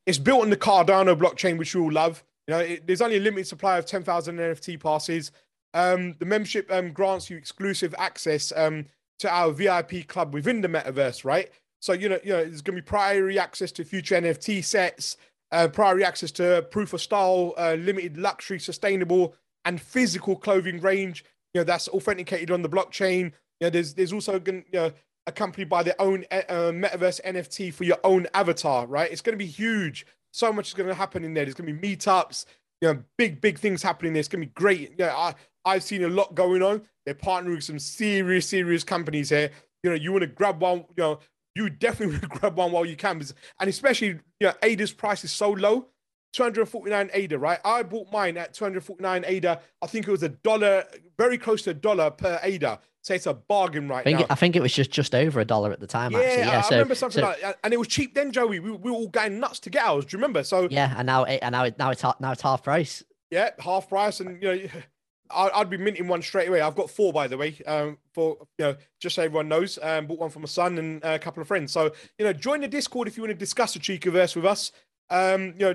it's 0.04 0.18
built 0.18 0.42
on 0.42 0.50
the 0.50 0.56
Cardano 0.58 1.16
blockchain, 1.18 1.56
which 1.56 1.74
we 1.74 1.80
all 1.80 1.90
love. 1.90 2.22
You 2.46 2.54
know, 2.54 2.60
it, 2.60 2.86
there's 2.86 3.00
only 3.00 3.16
a 3.16 3.20
limited 3.20 3.46
supply 3.46 3.78
of 3.78 3.86
10,000 3.86 4.36
NFT 4.36 4.82
passes. 4.82 5.30
Um, 5.74 6.16
the 6.18 6.26
membership 6.26 6.70
um, 6.72 6.90
grants 6.90 7.30
you 7.30 7.36
exclusive 7.36 7.94
access 7.96 8.52
um, 8.56 8.86
to 9.20 9.32
our 9.32 9.52
VIP 9.52 10.08
club 10.08 10.34
within 10.34 10.60
the 10.60 10.66
metaverse, 10.66 11.24
right? 11.24 11.52
So 11.82 11.92
you 11.92 12.08
know, 12.08 12.20
you 12.24 12.30
know, 12.30 12.44
there's 12.44 12.62
going 12.62 12.76
to 12.76 12.82
be 12.82 12.86
priority 12.86 13.38
access 13.38 13.72
to 13.72 13.84
future 13.84 14.14
NFT 14.16 14.64
sets. 14.64 15.18
uh, 15.52 15.68
priority 15.68 16.04
access 16.04 16.30
to 16.32 16.66
proof 16.70 16.92
of 16.94 17.00
style, 17.02 17.54
uh, 17.58 17.74
limited 17.74 18.16
luxury, 18.16 18.58
sustainable, 18.58 19.34
and 19.66 19.80
physical 19.80 20.36
clothing 20.36 20.80
range. 20.80 21.24
You 21.54 21.60
know 21.60 21.64
that's 21.64 21.88
authenticated 21.88 22.50
on 22.50 22.62
the 22.62 22.68
blockchain. 22.68 23.32
You 23.60 23.66
know, 23.66 23.70
there's 23.70 23.94
there's 23.94 24.12
also 24.14 24.38
going 24.40 24.62
to 24.62 24.68
you 24.72 24.80
know 24.80 24.92
accompanied 25.26 25.68
by 25.68 25.82
their 25.82 26.00
own 26.00 26.24
uh, 26.32 26.42
metaverse 26.72 27.20
NFT 27.24 27.72
for 27.74 27.84
your 27.84 27.98
own 28.04 28.26
avatar. 28.34 28.86
Right, 28.86 29.12
it's 29.12 29.20
going 29.20 29.34
to 29.34 29.44
be 29.44 29.46
huge. 29.46 30.06
So 30.32 30.52
much 30.52 30.68
is 30.68 30.74
going 30.74 30.88
to 30.88 30.94
happen 30.94 31.24
in 31.24 31.34
there. 31.34 31.44
There's 31.44 31.54
going 31.54 31.68
to 31.68 31.78
be 31.78 31.96
meetups. 31.96 32.46
You 32.80 32.94
know, 32.94 33.04
big 33.18 33.40
big 33.42 33.58
things 33.58 33.82
happening 33.82 34.14
there. 34.14 34.20
It's 34.20 34.28
going 34.28 34.42
to 34.42 34.48
be 34.48 34.54
great. 34.54 34.94
Yeah, 34.98 35.14
I 35.14 35.34
I've 35.64 35.82
seen 35.82 36.04
a 36.04 36.08
lot 36.08 36.34
going 36.34 36.62
on. 36.62 36.82
They're 37.04 37.14
partnering 37.14 37.56
with 37.56 37.64
some 37.64 37.78
serious 37.78 38.48
serious 38.48 38.84
companies 38.84 39.28
here. 39.30 39.50
You 39.84 39.90
know, 39.90 39.96
you 39.96 40.12
want 40.12 40.22
to 40.22 40.28
grab 40.28 40.62
one. 40.62 40.78
You 40.96 41.02
know, 41.04 41.18
you 41.54 41.70
definitely 41.70 42.18
grab 42.28 42.56
one 42.56 42.72
while 42.72 42.84
you 42.84 42.96
can. 42.96 43.22
And 43.60 43.68
especially, 43.68 44.08
you 44.08 44.20
know, 44.40 44.52
ADA's 44.62 44.92
price 44.92 45.24
is 45.24 45.32
so 45.32 45.50
low. 45.50 45.88
249 46.32 47.10
ADA, 47.12 47.38
right? 47.38 47.58
I 47.62 47.82
bought 47.82 48.10
mine 48.10 48.38
at 48.38 48.54
249 48.54 49.24
ADA. 49.26 49.60
I 49.82 49.86
think 49.86 50.08
it 50.08 50.10
was 50.10 50.22
a 50.22 50.30
dollar, 50.30 50.84
very 51.18 51.36
close 51.36 51.62
to 51.62 51.70
a 51.70 51.74
dollar 51.74 52.10
per 52.10 52.40
ADA. 52.42 52.80
So 53.02 53.14
it's 53.14 53.26
a 53.26 53.34
bargain 53.34 53.88
right 53.88 54.00
I 54.00 54.04
think, 54.04 54.20
now. 54.20 54.26
I 54.30 54.34
think 54.36 54.54
it 54.54 54.62
was 54.62 54.72
just 54.72 54.92
just 54.92 55.14
over 55.14 55.40
a 55.40 55.44
dollar 55.44 55.72
at 55.72 55.80
the 55.80 55.88
time. 55.88 56.12
Yeah, 56.12 56.20
actually. 56.20 56.42
yeah. 56.42 56.58
I 56.58 56.60
so, 56.62 56.70
remember 56.76 56.94
something 56.94 57.20
so, 57.20 57.28
like 57.28 57.40
that. 57.40 57.58
And 57.64 57.74
it 57.74 57.76
was 57.76 57.88
cheap 57.88 58.14
then, 58.14 58.30
Joey. 58.30 58.60
We, 58.60 58.70
we 58.70 58.90
were 58.90 58.96
all 58.96 59.08
going 59.08 59.40
nuts 59.40 59.58
to 59.60 59.70
get 59.70 59.84
ours. 59.84 60.04
Do 60.04 60.16
you 60.16 60.18
remember? 60.18 60.44
So 60.44 60.68
yeah, 60.70 60.94
and 60.96 61.06
now 61.06 61.24
and 61.24 61.52
now 61.52 61.64
it, 61.64 61.78
now 61.78 61.90
it's 61.90 62.02
now 62.02 62.32
it's 62.32 62.42
half 62.42 62.62
price. 62.62 63.02
Yeah, 63.30 63.50
half 63.58 63.88
price, 63.88 64.20
and 64.20 64.40
you 64.40 64.48
know, 64.48 64.68
I'd 65.34 65.70
be 65.70 65.76
minting 65.76 66.08
one 66.08 66.22
straight 66.22 66.48
away. 66.48 66.60
I've 66.60 66.74
got 66.74 66.90
four, 66.90 67.12
by 67.12 67.28
the 67.28 67.36
way, 67.36 67.56
um, 67.66 67.98
for 68.12 68.36
you 68.58 68.64
know, 68.66 68.76
just 69.00 69.16
so 69.16 69.22
everyone 69.22 69.48
knows. 69.48 69.78
Um, 69.82 70.06
bought 70.06 70.18
one 70.18 70.30
for 70.30 70.40
my 70.40 70.46
son 70.46 70.78
and 70.78 71.02
a 71.04 71.18
couple 71.18 71.40
of 71.40 71.48
friends. 71.48 71.72
So 71.72 71.92
you 72.18 72.24
know, 72.24 72.32
join 72.32 72.60
the 72.60 72.68
Discord 72.68 73.08
if 73.08 73.16
you 73.16 73.22
want 73.22 73.32
to 73.32 73.38
discuss 73.38 73.74
the 73.74 73.80
Cheekyverse 73.80 74.36
with 74.36 74.44
us. 74.44 74.72
Um, 75.10 75.54
you 75.58 75.66
know, 75.66 75.74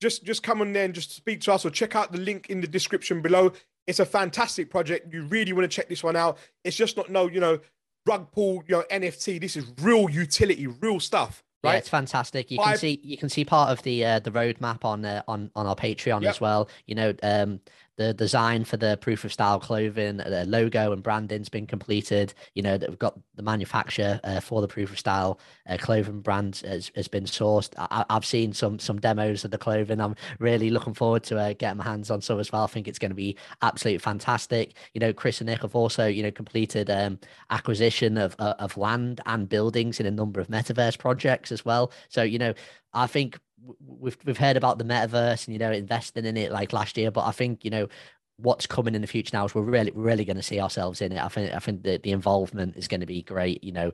just 0.00 0.24
just 0.24 0.42
come 0.42 0.60
on 0.60 0.72
there 0.72 0.84
and 0.84 0.94
just 0.94 1.14
speak 1.14 1.40
to 1.42 1.52
us, 1.52 1.64
or 1.64 1.70
check 1.70 1.96
out 1.96 2.12
the 2.12 2.18
link 2.18 2.50
in 2.50 2.60
the 2.60 2.66
description 2.66 3.22
below. 3.22 3.52
It's 3.86 4.00
a 4.00 4.06
fantastic 4.06 4.70
project. 4.70 5.12
You 5.12 5.22
really 5.22 5.52
want 5.52 5.64
to 5.64 5.74
check 5.74 5.88
this 5.88 6.04
one 6.04 6.14
out. 6.14 6.38
It's 6.64 6.76
just 6.76 6.96
not 6.96 7.10
no, 7.10 7.26
you 7.28 7.40
know, 7.40 7.58
rug 8.06 8.30
pull, 8.32 8.62
you 8.66 8.76
know, 8.76 8.84
NFT. 8.90 9.40
This 9.40 9.56
is 9.56 9.66
real 9.80 10.10
utility, 10.10 10.66
real 10.66 11.00
stuff. 11.00 11.42
Right? 11.64 11.72
Yeah, 11.72 11.78
it's 11.78 11.88
fantastic. 11.88 12.50
You 12.50 12.58
can 12.58 12.76
see 12.76 13.00
you 13.02 13.16
can 13.16 13.28
see 13.28 13.44
part 13.44 13.70
of 13.70 13.82
the 13.82 14.04
uh, 14.04 14.18
the 14.20 14.30
roadmap 14.30 14.84
on 14.84 15.04
uh, 15.04 15.22
on 15.26 15.50
on 15.56 15.66
our 15.66 15.74
Patreon 15.74 16.22
yep. 16.22 16.30
as 16.30 16.40
well. 16.40 16.68
You 16.86 16.94
know, 16.94 17.14
um, 17.22 17.60
the 17.98 18.14
design 18.14 18.64
for 18.64 18.76
the 18.76 18.96
proof 18.96 19.24
of 19.24 19.32
style 19.32 19.58
clothing, 19.58 20.18
the 20.18 20.44
logo 20.46 20.92
and 20.92 21.02
branding's 21.02 21.48
been 21.48 21.66
completed. 21.66 22.32
You 22.54 22.62
know, 22.62 22.78
that 22.78 22.88
we've 22.88 22.98
got 22.98 23.18
the 23.34 23.42
manufacturer 23.42 24.20
uh, 24.22 24.38
for 24.40 24.60
the 24.60 24.68
proof 24.68 24.92
of 24.92 24.98
style 24.98 25.40
uh, 25.68 25.76
clothing 25.78 26.20
brand 26.20 26.62
has, 26.64 26.92
has 26.94 27.08
been 27.08 27.24
sourced. 27.24 27.72
I, 27.76 28.06
have 28.08 28.24
seen 28.24 28.52
some 28.52 28.78
some 28.78 29.00
demos 29.00 29.44
of 29.44 29.50
the 29.50 29.58
clothing. 29.58 30.00
I'm 30.00 30.14
really 30.38 30.70
looking 30.70 30.94
forward 30.94 31.24
to 31.24 31.38
uh, 31.38 31.54
getting 31.58 31.78
my 31.78 31.84
hands 31.84 32.08
on 32.10 32.22
some 32.22 32.38
as 32.38 32.52
well. 32.52 32.62
I 32.62 32.68
think 32.68 32.86
it's 32.86 33.00
going 33.00 33.10
to 33.10 33.16
be 33.16 33.36
absolutely 33.62 33.98
fantastic. 33.98 34.74
You 34.94 35.00
know, 35.00 35.12
Chris 35.12 35.40
and 35.40 35.50
Nick 35.50 35.62
have 35.62 35.74
also 35.74 36.06
you 36.06 36.22
know 36.22 36.30
completed 36.30 36.88
um, 36.88 37.18
acquisition 37.50 38.16
of 38.16 38.36
uh, 38.38 38.54
of 38.60 38.76
land 38.76 39.20
and 39.26 39.48
buildings 39.48 39.98
in 39.98 40.06
a 40.06 40.10
number 40.12 40.40
of 40.40 40.46
metaverse 40.46 40.98
projects 40.98 41.50
as 41.50 41.64
well. 41.64 41.90
So 42.08 42.22
you 42.22 42.38
know, 42.38 42.54
I 42.94 43.08
think 43.08 43.40
we've 43.80 44.16
we've 44.24 44.38
heard 44.38 44.56
about 44.56 44.78
the 44.78 44.84
metaverse 44.84 45.46
and 45.46 45.54
you 45.54 45.58
know 45.58 45.72
investing 45.72 46.24
in 46.24 46.36
it 46.36 46.52
like 46.52 46.72
last 46.72 46.96
year, 46.96 47.10
but 47.10 47.24
I 47.24 47.32
think 47.32 47.64
you 47.64 47.70
know 47.70 47.88
what's 48.36 48.66
coming 48.66 48.94
in 48.94 49.00
the 49.00 49.08
future 49.08 49.36
now 49.36 49.44
is 49.44 49.54
we're 49.54 49.62
really 49.62 49.92
really 49.94 50.24
going 50.24 50.36
to 50.36 50.42
see 50.42 50.60
ourselves 50.60 51.00
in 51.00 51.12
it. 51.12 51.22
I 51.22 51.28
think 51.28 51.54
I 51.54 51.58
think 51.58 51.82
the 51.82 51.98
the 51.98 52.12
involvement 52.12 52.76
is 52.76 52.88
going 52.88 53.00
to 53.00 53.06
be 53.06 53.22
great. 53.22 53.62
You 53.64 53.72
know, 53.72 53.92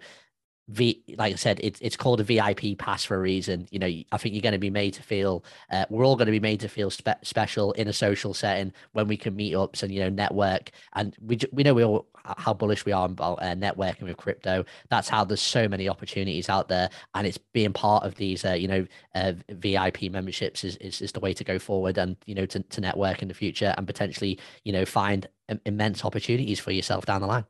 V, 0.69 1.03
like 1.19 1.35
I 1.35 1.37
said, 1.37 1.61
it's 1.63 1.79
it's 1.81 1.97
called 1.97 2.21
a 2.21 2.25
VIP 2.25 2.79
pass 2.79 3.05
for 3.05 3.17
a 3.17 3.21
reason. 3.21 3.69
You 3.71 3.79
know, 3.79 3.87
I 4.13 4.17
think 4.17 4.35
you're 4.35 4.43
going 4.43 4.53
to 4.53 4.59
be 4.59 4.71
made 4.71 4.95
to 4.95 5.03
feel. 5.03 5.45
Uh, 5.71 5.85
we're 5.91 6.07
all 6.07 6.17
going 6.17 6.27
to 6.27 6.33
be 6.33 6.41
made 6.41 6.61
to 6.61 6.69
feel 6.69 6.91
spe- 6.91 7.23
special 7.23 7.73
in 7.73 7.87
a 7.87 7.93
social 7.93 8.33
setting 8.33 8.73
when 8.93 9.07
we 9.07 9.17
can 9.19 9.37
meet 9.37 9.55
ups 9.55 9.83
and 9.83 9.93
you 9.93 10.01
know 10.01 10.09
network. 10.09 10.71
And 10.95 11.15
we 11.21 11.39
we 11.53 11.65
know 11.65 11.75
we 11.75 11.85
all 11.85 12.07
how 12.25 12.55
bullish 12.55 12.87
we 12.87 12.93
are 12.93 13.05
about 13.05 13.43
uh, 13.43 13.55
networking 13.55 14.03
with 14.03 14.17
crypto. 14.17 14.65
That's 14.89 15.09
how 15.09 15.25
there's 15.25 15.43
so 15.43 15.69
many 15.69 15.87
opportunities 15.87 16.49
out 16.49 16.69
there, 16.69 16.89
and 17.15 17.27
it's 17.27 17.39
being 17.39 17.75
part 17.75 18.05
of 18.05 18.15
these 18.15 18.45
uh, 18.45 18.53
you 18.53 18.69
know 18.69 18.87
uh, 19.15 19.33
VIP 19.51 20.05
memberships 20.05 20.65
is, 20.65 20.77
is 20.79 21.03
is 21.03 21.13
the 21.13 21.21
way 21.21 21.35
to 21.35 21.45
go 21.45 21.59
forward, 21.59 21.99
and 21.99 22.17
you 22.25 22.35
know 22.35 22.47
to 22.47 22.61
to 22.61 22.81
network 22.81 23.21
in 23.21 23.29
the 23.29 23.35
future 23.35 23.75
and 23.77 23.87
potentially 23.87 24.39
you 24.65 24.73
know 24.73 24.87
find 24.87 25.29
immense 25.67 26.07
opportunities 26.07 26.59
for 26.59 26.73
yourself 26.73 27.05
down 27.05 27.21
the 27.21 27.27
line. 27.27 27.45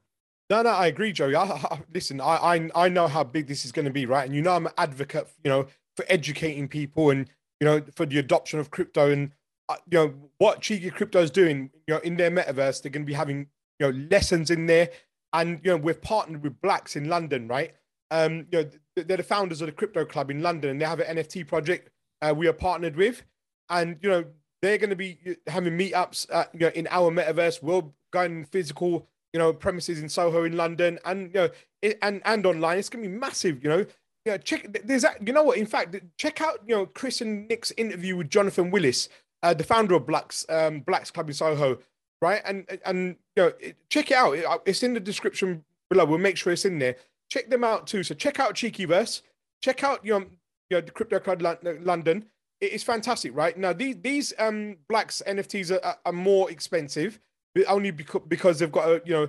No, 0.51 0.63
no, 0.63 0.71
I 0.71 0.87
agree, 0.87 1.13
Joey. 1.13 1.35
I, 1.35 1.45
I, 1.45 1.81
listen, 1.93 2.21
I, 2.21 2.37
I, 2.37 2.71
I 2.75 2.89
know 2.89 3.09
how 3.09 3.25
big 3.25 3.47
this 3.47 3.65
is 3.65 3.73
going 3.73 3.87
to 3.87 3.91
be, 3.91 4.07
right? 4.07 4.27
And 4.27 4.35
you 4.35 4.43
know, 4.43 4.53
I'm 4.53 4.67
an 4.67 4.73
advocate, 4.77 5.29
you 5.43 5.51
know, 5.51 5.67
for 5.97 6.05
educating 6.09 6.69
people 6.69 7.11
and 7.11 7.29
you 7.61 7.65
know 7.67 7.83
for 7.95 8.05
the 8.05 8.19
adoption 8.19 8.59
of 8.59 8.71
crypto 8.71 9.11
and 9.11 9.31
uh, 9.69 9.77
you 9.91 9.99
know 9.99 10.15
what 10.39 10.61
cheeky 10.61 10.91
crypto 10.91 11.21
is 11.23 11.31
doing. 11.31 11.71
You 11.87 11.95
know, 11.95 12.01
in 12.01 12.17
their 12.17 12.31
metaverse, 12.31 12.83
they're 12.83 12.91
going 12.91 13.05
to 13.05 13.07
be 13.07 13.15
having 13.15 13.47
you 13.79 13.91
know 13.91 14.07
lessons 14.11 14.51
in 14.51 14.67
there, 14.67 14.91
and 15.33 15.61
you 15.63 15.71
know 15.71 15.77
we've 15.77 16.01
partnered 16.01 16.43
with 16.43 16.61
Blacks 16.61 16.97
in 16.97 17.09
London, 17.09 17.49
right? 17.49 17.73
Um, 18.11 18.47
you 18.53 18.63
know, 18.63 18.71
they're 18.97 19.17
the 19.17 19.23
founders 19.23 19.61
of 19.61 19.67
the 19.67 19.73
crypto 19.73 20.05
club 20.05 20.31
in 20.31 20.43
London, 20.43 20.71
and 20.71 20.81
they 20.81 20.85
have 20.85 21.01
an 21.01 21.17
NFT 21.17 21.47
project 21.47 21.91
uh, 22.21 22.35
we 22.37 22.47
are 22.49 22.53
partnered 22.53 22.97
with, 22.97 23.23
and 23.71 23.97
you 24.03 24.11
know 24.11 24.25
they're 24.61 24.79
going 24.79 24.91
to 24.91 24.97
be 24.97 25.19
uh, 25.27 25.51
having 25.51 25.79
meetups, 25.79 26.27
uh, 26.31 26.45
you 26.53 26.61
know, 26.61 26.69
in 26.75 26.87
our 26.91 27.11
metaverse. 27.11 27.63
We're 27.63 27.83
going 28.13 28.45
physical 28.47 29.09
you 29.35 29.41
know, 29.41 29.53
premises 29.53 30.01
in 30.01 30.09
Soho 30.09 30.45
in 30.45 30.57
London, 30.57 30.99
and 31.05 31.27
you 31.35 31.41
know, 31.41 31.49
it, 31.83 31.99
and 32.01 32.23
and 32.25 32.47
online. 32.47 32.79
It's 32.79 32.89
gonna 32.89 33.03
be 33.03 33.09
massive. 33.09 33.63
You 33.63 33.69
know, 33.69 33.87
yeah. 34.25 34.37
Check. 34.39 34.87
There's 34.87 35.03
that. 35.03 35.27
You 35.27 35.33
know 35.35 35.43
what? 35.43 35.59
In 35.59 35.67
fact, 35.67 35.97
check 36.17 36.41
out 36.41 36.61
you 36.67 36.75
know 36.75 36.87
Chris 36.87 37.21
and 37.21 37.49
Nick's 37.49 37.73
interview 37.77 38.17
with 38.17 38.31
Jonathan 38.31 38.71
Willis, 38.71 39.09
uh, 39.43 39.53
the 39.53 39.65
founder 39.65 39.97
of 39.97 40.07
Blacks 40.07 40.47
um, 40.49 40.81
Blacks 40.81 41.11
Club 41.11 41.29
in 41.29 41.35
Soho, 41.35 41.79
right? 42.23 42.43
And 42.45 42.65
and 42.87 43.17
you 43.35 43.43
know, 43.43 43.53
check 43.91 44.13
it 44.13 44.17
out. 44.17 44.39
Uh, 44.39 44.59
it's 44.67 44.85
in 44.85 44.95
the 44.95 45.01
description 45.01 45.65
below. 45.91 46.05
We'll 46.05 46.19
make 46.19 46.37
sure 46.37 46.53
it's 46.53 46.65
in 46.65 46.79
there. 46.79 46.95
Check 47.29 47.51
them 47.51 47.65
out 47.65 47.89
too. 47.89 48.05
So 48.05 48.15
check 48.15 48.39
out 48.39 48.55
Cheekyverse. 48.55 49.23
Check 49.63 49.83
out 49.83 50.07
you 50.07 50.13
know, 50.13 50.27
you 50.71 50.77
know 50.77 50.81
the 50.81 50.93
Crypto 50.93 51.19
Club 51.19 51.43
London. 51.43 52.27
It 52.61 52.73
is 52.73 52.85
fantastic, 52.85 53.35
right? 53.35 53.59
Now 53.59 53.73
these 53.73 53.97
these 54.01 54.33
um 54.39 54.77
Blacks 54.89 55.23
NFTs 55.27 55.73
are, 55.73 55.97
are 56.07 56.13
more 56.13 56.53
expensive 56.53 57.19
only 57.67 57.91
because 57.91 58.23
because 58.29 58.59
they've 58.59 58.73
got 58.73 58.89
a 58.89 59.03
you 59.05 59.13
know 59.13 59.29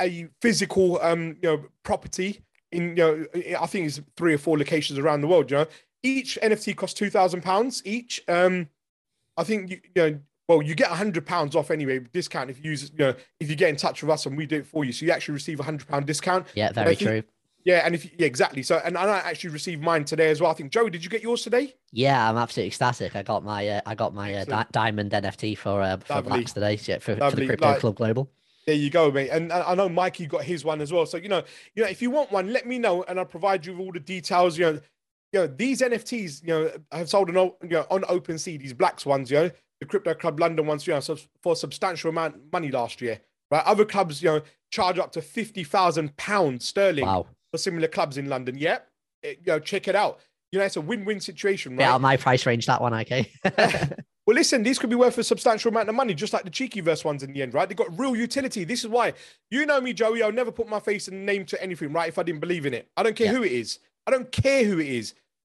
a 0.00 0.28
physical 0.40 1.00
um 1.02 1.36
you 1.42 1.48
know 1.48 1.64
property 1.82 2.40
in 2.72 2.90
you 2.90 2.94
know 2.94 3.26
I 3.58 3.66
think 3.66 3.86
it's 3.86 4.00
three 4.16 4.34
or 4.34 4.38
four 4.38 4.58
locations 4.58 4.98
around 4.98 5.20
the 5.20 5.26
world. 5.26 5.50
You 5.50 5.58
know, 5.58 5.66
each 6.02 6.38
NFT 6.42 6.76
costs 6.76 6.98
two 6.98 7.10
thousand 7.10 7.42
pounds 7.42 7.82
each. 7.84 8.22
Um, 8.28 8.68
I 9.36 9.44
think 9.44 9.70
you, 9.70 9.80
you 9.94 10.02
know. 10.02 10.18
Well, 10.48 10.62
you 10.62 10.76
get 10.76 10.92
a 10.92 10.94
hundred 10.94 11.26
pounds 11.26 11.56
off 11.56 11.72
anyway, 11.72 11.98
discount 11.98 12.50
if 12.50 12.64
you 12.64 12.70
use, 12.70 12.92
you 12.92 12.98
know, 12.98 13.14
if 13.40 13.50
you 13.50 13.56
get 13.56 13.68
in 13.68 13.74
touch 13.74 14.00
with 14.00 14.10
us 14.12 14.26
and 14.26 14.36
we 14.36 14.46
do 14.46 14.58
it 14.58 14.66
for 14.68 14.84
you. 14.84 14.92
So 14.92 15.04
you 15.04 15.10
actually 15.10 15.34
receive 15.34 15.58
a 15.58 15.64
hundred 15.64 15.88
pound 15.88 16.06
discount. 16.06 16.46
Yeah, 16.54 16.70
very 16.70 16.94
true. 16.94 17.24
Yeah, 17.66 17.82
and 17.84 17.96
if 17.96 18.04
yeah, 18.16 18.26
exactly. 18.26 18.62
So, 18.62 18.80
and 18.84 18.96
I 18.96 19.18
actually 19.18 19.50
received 19.50 19.82
mine 19.82 20.04
today 20.04 20.30
as 20.30 20.40
well. 20.40 20.52
I 20.52 20.54
think 20.54 20.70
Joe, 20.70 20.88
did 20.88 21.02
you 21.02 21.10
get 21.10 21.20
yours 21.20 21.42
today? 21.42 21.74
Yeah, 21.90 22.30
I'm 22.30 22.36
absolutely 22.36 22.68
ecstatic. 22.68 23.16
I 23.16 23.24
got 23.24 23.42
my 23.42 23.66
uh, 23.66 23.80
I 23.84 23.96
got 23.96 24.14
my 24.14 24.32
uh, 24.34 24.44
di- 24.44 24.66
diamond 24.70 25.10
NFT 25.10 25.58
for 25.58 25.82
uh, 25.82 25.96
for 25.96 26.14
Lovely. 26.14 26.30
Blacks 26.30 26.52
today. 26.52 26.78
Yeah, 26.84 26.98
for, 26.98 27.16
for 27.16 27.32
the 27.32 27.44
Crypto 27.44 27.66
like, 27.66 27.80
Club 27.80 27.96
Global. 27.96 28.30
There 28.68 28.76
you 28.76 28.88
go, 28.88 29.10
mate. 29.10 29.30
And 29.30 29.52
I 29.52 29.74
know 29.74 29.88
Mikey 29.88 30.26
got 30.26 30.44
his 30.44 30.64
one 30.64 30.80
as 30.80 30.92
well. 30.92 31.06
So 31.06 31.16
you 31.16 31.28
know, 31.28 31.42
you 31.74 31.82
know, 31.82 31.88
if 31.88 32.00
you 32.00 32.08
want 32.08 32.30
one, 32.30 32.52
let 32.52 32.68
me 32.68 32.78
know, 32.78 33.02
and 33.02 33.18
I'll 33.18 33.26
provide 33.26 33.66
you 33.66 33.72
with 33.72 33.80
all 33.80 33.92
the 33.92 33.98
details. 33.98 34.56
You 34.56 34.64
know, 34.66 34.80
you 35.32 35.40
know 35.40 35.46
these 35.48 35.80
NFTs, 35.80 36.42
you 36.42 36.48
know, 36.48 36.70
have 36.92 37.08
sold 37.08 37.36
on 37.36 37.50
you 37.64 37.70
know 37.70 37.86
on 37.90 38.02
OpenSea. 38.02 38.60
These 38.60 38.74
blacks 38.74 39.04
ones, 39.04 39.28
you 39.28 39.38
know, 39.38 39.50
the 39.80 39.86
Crypto 39.86 40.14
Club 40.14 40.38
London 40.38 40.66
ones, 40.66 40.86
you 40.86 40.94
know, 40.94 41.00
so 41.00 41.16
for 41.42 41.54
a 41.54 41.56
substantial 41.56 42.10
amount 42.10 42.36
of 42.36 42.42
money 42.52 42.70
last 42.70 43.00
year. 43.00 43.18
Right, 43.50 43.64
other 43.64 43.84
clubs, 43.84 44.22
you 44.22 44.28
know, 44.28 44.42
charge 44.70 45.00
up 45.00 45.10
to 45.12 45.20
fifty 45.20 45.64
thousand 45.64 46.16
pounds 46.16 46.64
sterling. 46.64 47.06
Wow 47.06 47.26
for 47.50 47.58
similar 47.58 47.88
clubs 47.88 48.18
in 48.18 48.28
London. 48.28 48.56
Yep. 48.58 48.88
It, 49.22 49.26
eh, 49.26 49.30
you 49.44 49.52
know, 49.52 49.58
check 49.58 49.88
it 49.88 49.96
out. 49.96 50.20
You 50.52 50.60
know, 50.60 50.64
it's 50.64 50.76
a 50.76 50.80
win-win 50.80 51.20
situation, 51.20 51.76
right? 51.76 51.84
Yeah, 51.84 51.98
my 51.98 52.16
price 52.16 52.46
range, 52.46 52.66
that 52.66 52.80
one, 52.80 52.94
okay. 52.94 53.30
well, 54.26 54.34
listen, 54.34 54.62
these 54.62 54.78
could 54.78 54.90
be 54.90 54.96
worth 54.96 55.18
a 55.18 55.24
substantial 55.24 55.70
amount 55.70 55.88
of 55.88 55.94
money, 55.94 56.14
just 56.14 56.32
like 56.32 56.44
the 56.44 56.50
Cheekyverse 56.50 57.04
ones 57.04 57.22
in 57.22 57.32
the 57.32 57.42
end, 57.42 57.52
right? 57.52 57.68
They've 57.68 57.76
got 57.76 57.98
real 57.98 58.14
utility. 58.14 58.64
This 58.64 58.84
is 58.84 58.88
why 58.88 59.14
you 59.50 59.66
know 59.66 59.80
me, 59.80 59.92
Joey. 59.92 60.22
I'll 60.22 60.32
never 60.32 60.52
put 60.52 60.68
my 60.68 60.78
face 60.78 61.08
and 61.08 61.26
name 61.26 61.44
to 61.46 61.60
anything, 61.62 61.92
right? 61.92 62.08
If 62.08 62.18
I 62.18 62.22
didn't 62.22 62.40
believe 62.40 62.64
in 62.64 62.74
it, 62.74 62.88
I 62.96 63.02
don't 63.02 63.16
care 63.16 63.26
yeah. 63.26 63.32
who 63.32 63.42
it 63.42 63.52
is. 63.52 63.80
I 64.06 64.12
don't 64.12 64.30
care 64.30 64.64
who 64.64 64.78
it 64.78 64.86
is. 64.86 65.14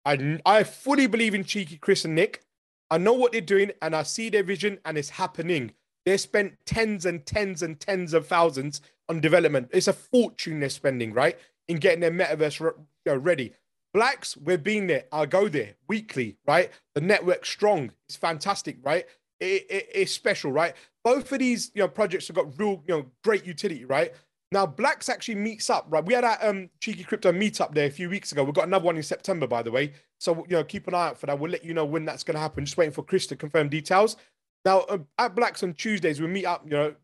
I 0.04 0.38
I 0.46 0.62
fully 0.62 1.08
believe 1.08 1.34
in 1.34 1.42
Cheeky 1.44 1.78
Chris 1.78 2.04
and 2.04 2.14
Nick. 2.14 2.44
I 2.88 2.98
know 2.98 3.12
what 3.12 3.32
they're 3.32 3.40
doing, 3.40 3.72
and 3.82 3.94
I 3.94 4.04
see 4.04 4.30
their 4.30 4.44
vision, 4.44 4.78
and 4.84 4.96
it's 4.96 5.10
happening. 5.10 5.72
They 6.04 6.16
spent 6.16 6.54
tens 6.64 7.04
and 7.04 7.26
tens 7.26 7.62
and 7.62 7.78
tens 7.80 8.14
of 8.14 8.28
thousands 8.28 8.80
on 9.08 9.20
development. 9.20 9.70
It's 9.72 9.88
a 9.88 9.92
fortune 9.92 10.60
they're 10.60 10.68
spending, 10.68 11.12
right? 11.12 11.36
In 11.68 11.78
getting 11.78 12.00
their 12.00 12.10
metaverse 12.10 12.60
re- 12.60 12.72
you 13.04 13.12
know, 13.12 13.18
ready. 13.18 13.52
Blacks, 13.94 14.36
we're 14.36 14.58
being 14.58 14.86
there. 14.86 15.04
I'll 15.10 15.26
go 15.26 15.48
there 15.48 15.74
weekly, 15.88 16.36
right? 16.46 16.70
The 16.94 17.00
network's 17.00 17.48
strong. 17.48 17.92
It's 18.08 18.16
fantastic, 18.16 18.76
right? 18.82 19.06
It, 19.40 19.66
it, 19.70 19.88
it's 19.94 20.12
special, 20.12 20.52
right? 20.52 20.74
Both 21.02 21.32
of 21.32 21.38
these 21.38 21.70
you 21.74 21.82
know 21.82 21.88
projects 21.88 22.28
have 22.28 22.36
got 22.36 22.58
real, 22.58 22.82
you 22.86 22.96
know, 22.96 23.06
great 23.24 23.46
utility, 23.46 23.84
right? 23.84 24.12
Now, 24.52 24.64
Blacks 24.64 25.08
actually 25.08 25.34
meets 25.36 25.70
up, 25.70 25.86
right? 25.88 26.04
We 26.04 26.14
had 26.14 26.24
our 26.24 26.38
um, 26.40 26.70
Cheeky 26.80 27.02
Crypto 27.02 27.32
meetup 27.32 27.74
there 27.74 27.86
a 27.86 27.90
few 27.90 28.08
weeks 28.08 28.30
ago. 28.30 28.44
We've 28.44 28.54
got 28.54 28.66
another 28.66 28.84
one 28.84 28.96
in 28.96 29.02
September, 29.02 29.46
by 29.46 29.62
the 29.62 29.72
way. 29.72 29.92
So, 30.20 30.44
you 30.48 30.56
know, 30.56 30.64
keep 30.64 30.86
an 30.86 30.94
eye 30.94 31.08
out 31.08 31.18
for 31.18 31.26
that. 31.26 31.38
We'll 31.38 31.50
let 31.50 31.64
you 31.64 31.74
know 31.74 31.84
when 31.84 32.04
that's 32.04 32.22
going 32.22 32.36
to 32.36 32.40
happen. 32.40 32.64
Just 32.64 32.76
waiting 32.76 32.92
for 32.92 33.02
Chris 33.02 33.26
to 33.28 33.36
confirm 33.36 33.68
details. 33.68 34.16
Now, 34.64 34.80
uh, 34.82 34.98
at 35.18 35.34
Blacks 35.34 35.62
on 35.62 35.74
Tuesdays, 35.74 36.20
we 36.20 36.28
meet 36.28 36.44
up, 36.44 36.62
you 36.64 36.70
know, 36.70 36.94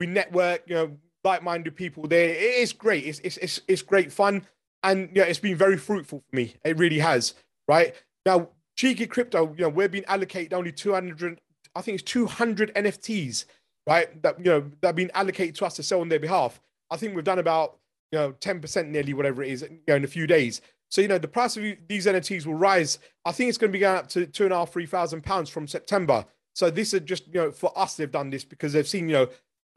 we 0.00 0.06
network, 0.06 0.64
you 0.66 0.74
know, 0.74 0.96
like-minded 1.24 1.76
people 1.76 2.06
there. 2.06 2.30
It 2.30 2.54
is 2.56 2.72
great. 2.72 3.04
It's, 3.04 3.18
it's, 3.20 3.36
it's, 3.38 3.60
it's 3.68 3.82
great 3.82 4.12
fun. 4.12 4.46
And, 4.82 5.10
yeah, 5.14 5.24
it's 5.24 5.40
been 5.40 5.56
very 5.56 5.76
fruitful 5.76 6.22
for 6.28 6.36
me. 6.36 6.54
It 6.64 6.78
really 6.78 7.00
has, 7.00 7.34
right? 7.66 7.94
Now, 8.24 8.50
Cheeky 8.76 9.06
Crypto, 9.06 9.54
you 9.56 9.62
know, 9.62 9.68
we're 9.68 9.88
being 9.88 10.04
allocated 10.04 10.54
only 10.54 10.72
200, 10.72 11.40
I 11.74 11.80
think 11.82 12.00
it's 12.00 12.10
200 12.10 12.72
NFTs, 12.74 13.46
right? 13.86 14.22
That, 14.22 14.38
you 14.38 14.44
know, 14.44 14.70
that 14.80 14.88
have 14.88 14.96
been 14.96 15.10
allocated 15.14 15.56
to 15.56 15.66
us 15.66 15.74
to 15.76 15.82
sell 15.82 16.00
on 16.00 16.08
their 16.08 16.20
behalf. 16.20 16.60
I 16.90 16.96
think 16.96 17.14
we've 17.14 17.24
done 17.24 17.38
about 17.38 17.78
you 18.12 18.18
know 18.18 18.32
10% 18.32 18.88
nearly 18.88 19.14
whatever 19.14 19.42
it 19.42 19.50
is 19.50 19.62
you 19.62 19.78
know, 19.86 19.96
in 19.96 20.04
a 20.04 20.08
few 20.08 20.26
days. 20.26 20.60
So 20.90 21.00
you 21.00 21.08
know 21.08 21.18
the 21.18 21.28
price 21.28 21.56
of 21.56 21.64
these 21.88 22.06
NFTs 22.06 22.46
will 22.46 22.54
rise. 22.54 22.98
I 23.24 23.32
think 23.32 23.48
it's 23.48 23.58
going 23.58 23.70
to 23.70 23.76
be 23.76 23.80
going 23.80 23.98
up 23.98 24.08
to 24.08 24.26
two 24.26 24.44
and 24.44 24.52
a 24.52 24.56
half, 24.56 24.72
three 24.72 24.86
thousand 24.86 25.22
pounds 25.22 25.50
from 25.50 25.66
September. 25.66 26.24
So 26.54 26.70
this 26.70 26.94
is 26.94 27.00
just 27.00 27.26
you 27.26 27.34
know 27.34 27.52
for 27.52 27.76
us 27.78 27.96
they've 27.96 28.10
done 28.10 28.30
this 28.30 28.44
because 28.44 28.72
they've 28.72 28.88
seen 28.88 29.08
you 29.08 29.14
know 29.14 29.28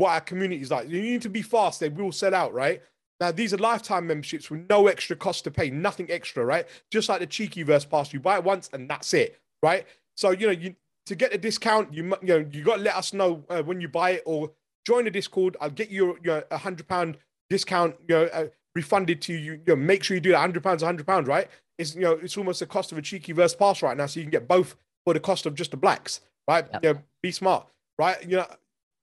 what 0.02 0.12
our 0.12 0.22
community 0.22 0.62
is 0.62 0.72
like. 0.72 0.90
You 0.90 1.02
need 1.02 1.22
to 1.22 1.30
be 1.30 1.42
fast; 1.44 1.80
they 1.80 1.90
will 1.90 2.12
sell 2.12 2.34
out, 2.34 2.54
right? 2.54 2.82
Now 3.20 3.32
these 3.32 3.54
are 3.54 3.58
lifetime 3.58 4.08
memberships 4.08 4.50
with 4.50 4.68
no 4.68 4.88
extra 4.88 5.16
cost 5.16 5.44
to 5.44 5.52
pay, 5.52 5.70
nothing 5.70 6.10
extra, 6.10 6.44
right? 6.44 6.68
Just 6.90 7.08
like 7.08 7.20
the 7.20 7.28
cheeky 7.28 7.62
verse 7.62 7.86
pass, 7.86 8.12
you 8.12 8.20
buy 8.20 8.38
it 8.38 8.44
once 8.44 8.70
and 8.74 8.90
that's 8.90 9.14
it, 9.14 9.40
right? 9.62 9.86
So 10.18 10.32
you 10.32 10.48
know 10.48 10.54
you 10.54 10.76
to 11.06 11.16
get 11.16 11.34
a 11.34 11.38
discount, 11.38 11.94
you 11.94 12.04
you 12.22 12.28
know 12.28 12.46
you 12.52 12.64
got 12.64 12.78
to 12.78 12.82
let 12.82 12.96
us 12.96 13.14
know 13.14 13.44
uh, 13.50 13.62
when 13.62 13.80
you 13.80 13.88
buy 13.88 14.12
it 14.12 14.24
or 14.26 14.52
join 14.88 15.06
the 15.06 15.12
Discord. 15.12 15.56
I'll 15.62 15.70
get 15.70 15.90
you 15.90 16.18
your 16.24 16.44
a 16.50 16.58
hundred 16.58 16.88
pound 16.88 17.18
discount, 17.50 17.96
you 18.08 18.16
know, 18.16 18.24
uh, 18.34 18.48
refunded 18.74 19.22
to 19.24 19.34
you. 19.34 19.54
You 19.54 19.62
know, 19.68 19.76
make 19.76 20.04
sure 20.04 20.16
you 20.16 20.22
do 20.22 20.32
that. 20.32 20.40
Hundred 20.40 20.64
pounds, 20.64 20.82
hundred 20.82 21.06
pounds, 21.06 21.28
right? 21.28 21.48
It's 21.78 21.94
you 21.94 22.02
know, 22.02 22.14
it's 22.14 22.38
almost 22.38 22.60
the 22.60 22.66
cost 22.66 22.92
of 22.92 22.98
a 22.98 23.04
cheeky 23.04 23.34
verse 23.34 23.54
pass 23.54 23.84
right 23.84 23.96
now, 23.96 24.08
so 24.08 24.20
you 24.20 24.24
can 24.24 24.32
get 24.32 24.48
both 24.48 24.76
for 25.06 25.14
the 25.14 25.20
cost 25.20 25.46
of 25.46 25.54
just 25.54 25.70
the 25.70 25.78
blacks, 25.78 26.22
right? 26.48 26.66
Yep. 26.74 26.84
You 26.84 26.94
know, 26.94 27.00
be 27.22 27.32
smart, 27.32 27.68
right? 28.00 28.18
You 28.28 28.38
know, 28.38 28.48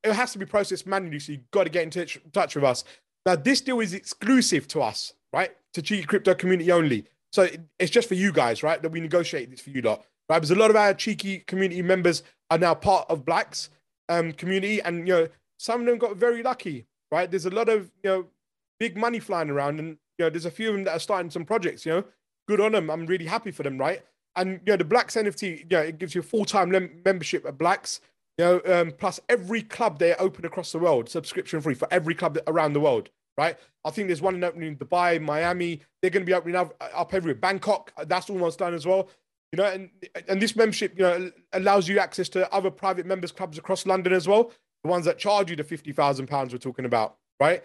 it 0.02 0.12
has 0.12 0.32
to 0.32 0.38
be 0.38 0.46
processed 0.46 0.86
manually, 0.86 1.18
so 1.18 1.32
you've 1.32 1.50
got 1.50 1.64
to 1.64 1.70
get 1.70 1.82
in 1.82 1.90
touch, 1.90 2.18
touch 2.32 2.54
with 2.54 2.64
us. 2.64 2.84
Now, 3.26 3.36
this 3.36 3.60
deal 3.60 3.80
is 3.80 3.94
exclusive 3.94 4.68
to 4.68 4.82
us, 4.82 5.12
right? 5.32 5.50
To 5.74 5.82
cheeky 5.82 6.04
crypto 6.04 6.34
community 6.34 6.72
only. 6.72 7.04
So 7.32 7.48
it's 7.78 7.90
just 7.90 8.08
for 8.08 8.14
you 8.14 8.32
guys, 8.32 8.62
right? 8.62 8.80
That 8.80 8.90
we 8.90 9.00
negotiate 9.00 9.50
this 9.50 9.60
for 9.60 9.70
you 9.70 9.82
lot, 9.82 10.04
right? 10.28 10.38
Because 10.38 10.50
a 10.50 10.54
lot 10.54 10.70
of 10.70 10.76
our 10.76 10.94
cheeky 10.94 11.40
community 11.40 11.82
members 11.82 12.22
are 12.50 12.58
now 12.58 12.74
part 12.74 13.06
of 13.10 13.24
Blacks 13.24 13.70
um, 14.08 14.32
community, 14.32 14.80
and 14.80 15.06
you 15.06 15.14
know 15.14 15.28
some 15.58 15.80
of 15.80 15.86
them 15.86 15.98
got 15.98 16.16
very 16.16 16.42
lucky, 16.42 16.86
right? 17.10 17.30
There's 17.30 17.46
a 17.46 17.50
lot 17.50 17.68
of 17.68 17.90
you 18.02 18.10
know 18.10 18.26
big 18.80 18.96
money 18.96 19.18
flying 19.18 19.50
around, 19.50 19.78
and 19.78 19.98
you 20.18 20.24
know 20.24 20.30
there's 20.30 20.46
a 20.46 20.50
few 20.50 20.68
of 20.70 20.74
them 20.74 20.84
that 20.84 20.96
are 20.96 21.00
starting 21.00 21.30
some 21.30 21.44
projects. 21.44 21.84
You 21.84 21.92
know, 21.92 22.04
good 22.46 22.60
on 22.60 22.72
them. 22.72 22.90
I'm 22.90 23.06
really 23.06 23.26
happy 23.26 23.50
for 23.50 23.62
them, 23.62 23.76
right? 23.76 24.02
And 24.36 24.60
you 24.64 24.72
know 24.72 24.76
the 24.76 24.84
Blacks 24.84 25.16
NFT, 25.16 25.66
yeah, 25.70 25.80
it 25.80 25.98
gives 25.98 26.14
you 26.14 26.20
a 26.20 26.24
full 26.24 26.44
time 26.44 26.70
membership 27.04 27.44
at 27.44 27.58
Blacks. 27.58 28.00
You 28.38 28.44
know, 28.44 28.60
um, 28.66 28.92
plus 28.92 29.18
every 29.28 29.62
club 29.62 29.98
they're 29.98 30.20
open 30.20 30.44
across 30.44 30.70
the 30.72 30.78
world, 30.78 31.08
subscription 31.08 31.60
free 31.60 31.74
for 31.74 31.88
every 31.90 32.14
club 32.14 32.38
around 32.46 32.72
the 32.72 32.80
world, 32.80 33.10
right? 33.36 33.56
I 33.84 33.90
think 33.90 34.06
there's 34.06 34.22
one 34.22 34.36
in 34.36 34.44
opening 34.44 34.68
in 34.68 34.76
Dubai, 34.76 35.20
Miami. 35.20 35.80
They're 36.00 36.10
going 36.10 36.22
to 36.24 36.26
be 36.26 36.34
opening 36.34 36.54
up, 36.54 36.74
up 36.80 37.12
everywhere. 37.12 37.34
Bangkok, 37.34 37.92
that's 38.06 38.30
almost 38.30 38.60
done 38.60 38.74
as 38.74 38.86
well. 38.86 39.08
You 39.52 39.56
know, 39.56 39.64
and 39.64 39.90
and 40.28 40.40
this 40.40 40.54
membership, 40.54 40.96
you 40.96 41.02
know, 41.02 41.32
allows 41.52 41.88
you 41.88 41.98
access 41.98 42.28
to 42.30 42.52
other 42.52 42.70
private 42.70 43.06
members 43.06 43.32
clubs 43.32 43.58
across 43.58 43.86
London 43.86 44.12
as 44.12 44.28
well 44.28 44.52
the 44.84 44.90
ones 44.90 45.04
that 45.04 45.18
charge 45.18 45.50
you 45.50 45.56
the 45.56 45.64
fifty 45.64 45.92
thousand 45.92 46.26
pounds 46.28 46.52
we're 46.52 46.58
talking 46.58 46.84
about, 46.84 47.16
right? 47.40 47.62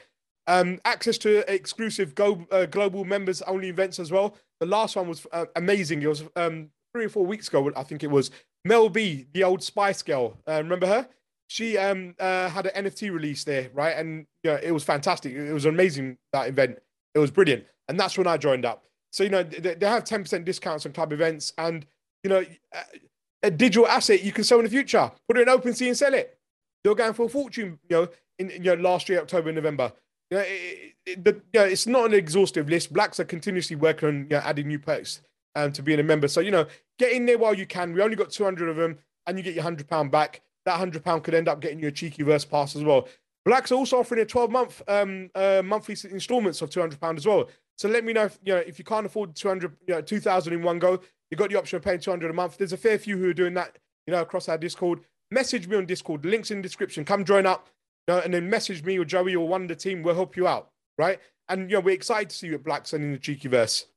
Um, 0.47 0.79
access 0.83 1.17
to 1.19 1.49
exclusive 1.53 2.15
go, 2.15 2.45
uh, 2.51 2.65
global 2.65 3.05
members 3.05 3.41
only 3.43 3.69
events 3.69 3.99
as 3.99 4.11
well. 4.11 4.35
The 4.59 4.65
last 4.65 4.95
one 4.95 5.07
was 5.07 5.25
uh, 5.31 5.45
amazing. 5.55 6.01
It 6.01 6.07
was 6.07 6.23
um, 6.35 6.69
three 6.93 7.05
or 7.05 7.09
four 7.09 7.25
weeks 7.25 7.47
ago, 7.47 7.71
I 7.75 7.83
think 7.83 8.03
it 8.03 8.11
was. 8.11 8.31
Mel 8.65 8.89
B, 8.89 9.27
the 9.33 9.43
old 9.43 9.61
Spice 9.61 10.01
Girl, 10.01 10.37
uh, 10.47 10.57
remember 10.57 10.87
her? 10.87 11.07
She 11.47 11.77
um, 11.77 12.15
uh, 12.19 12.49
had 12.49 12.67
an 12.67 12.85
NFT 12.85 13.11
release 13.11 13.43
there, 13.43 13.69
right? 13.73 13.95
And 13.97 14.25
yeah, 14.43 14.59
it 14.63 14.71
was 14.71 14.83
fantastic. 14.83 15.33
It 15.33 15.53
was 15.53 15.65
amazing 15.65 16.17
that 16.31 16.47
event. 16.47 16.79
It 17.13 17.19
was 17.19 17.29
brilliant, 17.29 17.65
and 17.87 17.99
that's 17.99 18.17
when 18.17 18.27
I 18.27 18.37
joined 18.37 18.65
up. 18.65 18.85
So 19.11 19.23
you 19.23 19.29
know 19.29 19.43
they, 19.43 19.75
they 19.75 19.85
have 19.85 20.03
ten 20.03 20.23
percent 20.23 20.45
discounts 20.45 20.85
on 20.85 20.93
club 20.93 21.13
events, 21.13 21.53
and 21.57 21.85
you 22.23 22.29
know 22.29 22.43
a 23.43 23.51
digital 23.51 23.87
asset 23.87 24.23
you 24.23 24.31
can 24.31 24.43
sell 24.43 24.59
in 24.59 24.65
the 24.65 24.71
future. 24.71 25.11
Put 25.27 25.37
it 25.37 25.47
in 25.47 25.53
OpenSea 25.53 25.87
and 25.87 25.97
sell 25.97 26.13
it. 26.13 26.37
Were 26.85 26.95
going 26.95 27.13
for 27.13 27.27
a 27.27 27.29
fortune, 27.29 27.79
you 27.89 27.97
know, 27.97 28.07
in 28.39 28.49
you 28.49 28.59
know 28.59 28.81
last 28.81 29.07
year, 29.07 29.21
October, 29.21 29.51
November. 29.51 29.93
You 30.31 30.37
know, 30.37 30.43
it, 30.45 30.93
it, 31.05 31.23
the, 31.23 31.33
you 31.53 31.59
know, 31.59 31.65
it's 31.65 31.85
not 31.85 32.05
an 32.05 32.13
exhaustive 32.13 32.67
list. 32.67 32.91
Blacks 32.91 33.19
are 33.19 33.25
continuously 33.25 33.75
working 33.75 34.09
on 34.09 34.15
you 34.23 34.29
know, 34.29 34.39
adding 34.39 34.67
new 34.67 34.79
perks 34.79 35.21
um, 35.55 35.71
to 35.73 35.83
being 35.83 35.99
a 35.99 36.03
member. 36.03 36.27
So 36.27 36.39
you 36.39 36.51
know, 36.51 36.65
get 36.99 37.11
in 37.11 37.25
there 37.25 37.37
while 37.37 37.53
you 37.53 37.65
can. 37.65 37.93
We 37.93 38.01
only 38.01 38.15
got 38.15 38.31
200 38.31 38.69
of 38.69 38.75
them, 38.75 38.97
and 39.27 39.37
you 39.37 39.43
get 39.43 39.53
your 39.53 39.63
hundred 39.63 39.87
pound 39.87 40.11
back. 40.11 40.41
That 40.65 40.77
hundred 40.77 41.03
pound 41.03 41.23
could 41.23 41.33
end 41.33 41.47
up 41.47 41.59
getting 41.59 41.79
you 41.79 41.87
a 41.87 41.91
cheeky 41.91 42.23
verse 42.23 42.45
pass 42.45 42.75
as 42.75 42.83
well. 42.83 43.07
Blacks 43.45 43.71
are 43.71 43.75
also 43.75 43.99
offering 43.99 44.21
a 44.21 44.25
12 44.25 44.51
month 44.51 44.81
um, 44.87 45.29
uh, 45.35 45.61
monthly 45.65 45.97
installments 46.09 46.61
of 46.61 46.69
200 46.69 46.99
pound 46.99 47.17
as 47.17 47.25
well. 47.25 47.49
So 47.77 47.89
let 47.89 48.05
me 48.05 48.13
know 48.13 48.25
if 48.25 48.39
you 48.43 48.53
know 48.53 48.59
if 48.59 48.79
you 48.79 48.85
can't 48.85 49.05
afford 49.05 49.35
200, 49.35 49.75
you 49.87 49.95
know, 49.95 50.01
2,000 50.01 50.53
in 50.53 50.61
one 50.61 50.79
go. 50.79 50.99
You 51.29 51.37
got 51.37 51.49
the 51.49 51.57
option 51.57 51.77
of 51.77 51.83
paying 51.83 51.99
200 51.99 52.29
a 52.29 52.33
month. 52.33 52.57
There's 52.57 52.73
a 52.73 52.77
fair 52.77 52.97
few 52.99 53.17
who 53.17 53.29
are 53.29 53.33
doing 53.33 53.55
that, 53.55 53.77
you 54.05 54.13
know, 54.13 54.21
across 54.21 54.47
our 54.47 54.57
Discord 54.57 54.99
message 55.33 55.67
me 55.67 55.75
on 55.75 55.85
Discord. 55.85 56.23
Links 56.25 56.51
in 56.51 56.59
the 56.59 56.63
description. 56.63 57.03
Come 57.03 57.25
join 57.25 57.45
up, 57.45 57.67
you 58.07 58.13
know, 58.13 58.21
and 58.21 58.33
then 58.33 58.49
message 58.49 58.83
me 58.83 58.97
or 58.97 59.03
Joey 59.03 59.35
or 59.35 59.47
one 59.47 59.63
of 59.63 59.67
the 59.67 59.75
team. 59.75 60.03
We'll 60.03 60.15
help 60.15 60.37
you 60.37 60.47
out, 60.47 60.69
right? 60.97 61.19
And 61.49 61.69
you 61.69 61.77
know, 61.77 61.81
we're 61.81 61.95
excited 61.95 62.29
to 62.29 62.35
see 62.35 62.47
you 62.47 62.55
at 62.55 62.63
Blacks 62.63 62.93
and 62.93 63.03
in 63.03 63.11
the 63.11 63.17
Cheeky 63.17 63.49
Verse. 63.49 63.87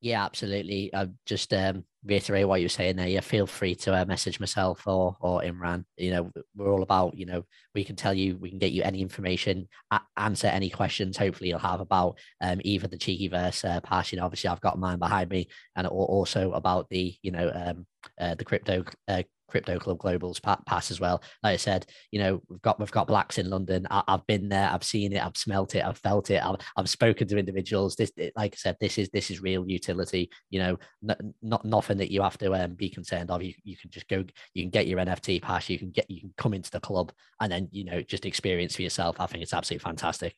Yeah, 0.00 0.24
absolutely. 0.24 0.94
I 0.94 1.08
just 1.26 1.52
um, 1.52 1.84
reiterate 2.04 2.46
what 2.46 2.60
you 2.60 2.66
were 2.66 2.68
saying 2.70 2.94
there. 2.96 3.08
Yeah, 3.08 3.18
feel 3.20 3.48
free 3.48 3.74
to 3.76 3.96
uh, 3.96 4.04
message 4.04 4.38
myself 4.38 4.86
or 4.86 5.16
or 5.20 5.40
Imran. 5.42 5.84
You 5.96 6.12
know, 6.12 6.32
we're 6.54 6.70
all 6.72 6.84
about. 6.84 7.16
You 7.16 7.26
know, 7.26 7.44
we 7.74 7.82
can 7.82 7.96
tell 7.96 8.14
you, 8.14 8.36
we 8.36 8.48
can 8.48 8.60
get 8.60 8.70
you 8.70 8.84
any 8.84 9.02
information, 9.02 9.66
a- 9.90 10.00
answer 10.16 10.46
any 10.46 10.70
questions. 10.70 11.16
Hopefully, 11.16 11.48
you'll 11.50 11.58
have 11.58 11.80
about 11.80 12.16
um, 12.40 12.60
either 12.62 12.86
the 12.86 12.96
cheeky 12.96 13.26
verse 13.26 13.64
uh, 13.64 13.80
obviously, 14.20 14.48
I've 14.48 14.60
got 14.60 14.78
mine 14.78 15.00
behind 15.00 15.30
me, 15.30 15.48
and 15.74 15.84
also 15.88 16.52
about 16.52 16.88
the 16.90 17.16
you 17.22 17.32
know 17.32 17.50
um, 17.52 17.84
uh, 18.20 18.34
the 18.34 18.44
crypto 18.44 18.84
uh, 19.08 19.22
Crypto 19.48 19.78
Club 19.78 19.98
Global's 19.98 20.40
pass 20.40 20.90
as 20.90 21.00
well. 21.00 21.22
Like 21.42 21.54
I 21.54 21.56
said, 21.56 21.86
you 22.12 22.20
know, 22.20 22.42
we've 22.48 22.62
got 22.62 22.78
we've 22.78 22.90
got 22.90 23.06
blacks 23.06 23.38
in 23.38 23.50
London. 23.50 23.86
I, 23.90 24.02
have 24.06 24.26
been 24.26 24.48
there. 24.48 24.70
I've 24.70 24.84
seen 24.84 25.12
it. 25.12 25.24
I've 25.24 25.36
smelt 25.36 25.74
it. 25.74 25.84
I've 25.84 25.98
felt 25.98 26.30
it. 26.30 26.44
I've, 26.44 26.56
I've 26.76 26.90
spoken 26.90 27.26
to 27.28 27.38
individuals. 27.38 27.96
This, 27.96 28.12
like 28.36 28.54
I 28.54 28.56
said, 28.56 28.76
this 28.80 28.98
is 28.98 29.08
this 29.10 29.30
is 29.30 29.40
real 29.40 29.66
utility. 29.66 30.30
You 30.50 30.60
know, 30.60 30.78
n- 31.08 31.34
not 31.42 31.64
nothing 31.64 31.98
that 31.98 32.12
you 32.12 32.22
have 32.22 32.38
to 32.38 32.54
um, 32.54 32.74
be 32.74 32.90
concerned 32.90 33.30
of. 33.30 33.42
You 33.42 33.54
you 33.64 33.76
can 33.76 33.90
just 33.90 34.06
go. 34.08 34.24
You 34.54 34.62
can 34.62 34.70
get 34.70 34.86
your 34.86 35.00
NFT 35.00 35.42
pass. 35.42 35.68
You 35.68 35.78
can 35.78 35.90
get 35.90 36.10
you 36.10 36.20
can 36.20 36.34
come 36.36 36.54
into 36.54 36.70
the 36.70 36.80
club 36.80 37.12
and 37.40 37.50
then 37.50 37.68
you 37.72 37.84
know 37.84 38.02
just 38.02 38.26
experience 38.26 38.76
for 38.76 38.82
yourself. 38.82 39.16
I 39.18 39.26
think 39.26 39.42
it's 39.42 39.54
absolutely 39.54 39.84
fantastic. 39.84 40.36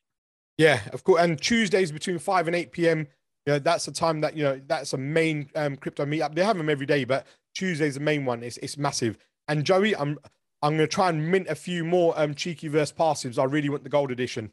Yeah, 0.57 0.79
of 0.93 1.03
course. 1.03 1.21
And 1.21 1.41
Tuesdays 1.41 1.91
between 1.91 2.19
five 2.19 2.47
and 2.47 2.55
eight 2.55 2.71
p.m. 2.71 3.07
You 3.45 3.53
know, 3.53 3.59
that's 3.59 3.85
the 3.85 3.91
time 3.91 4.21
that 4.21 4.35
you 4.35 4.43
know 4.43 4.61
that's 4.67 4.93
a 4.93 4.97
main 4.97 5.49
um, 5.55 5.75
crypto 5.75 6.05
meetup. 6.05 6.35
They 6.35 6.43
have 6.43 6.57
them 6.57 6.69
every 6.69 6.85
day, 6.85 7.05
but 7.05 7.25
Tuesday's 7.55 7.95
the 7.95 7.99
main 7.99 8.25
one. 8.25 8.43
It's 8.43 8.57
it's 8.57 8.77
massive. 8.77 9.17
And 9.47 9.65
Joey, 9.65 9.95
I'm 9.95 10.19
I'm 10.61 10.73
gonna 10.73 10.87
try 10.87 11.09
and 11.09 11.31
mint 11.31 11.47
a 11.47 11.55
few 11.55 11.83
more 11.83 12.13
um 12.19 12.35
cheeky 12.35 12.67
verse 12.67 12.91
passives. 12.91 13.39
I 13.39 13.45
really 13.45 13.69
want 13.69 13.83
the 13.83 13.89
gold 13.89 14.11
edition. 14.11 14.51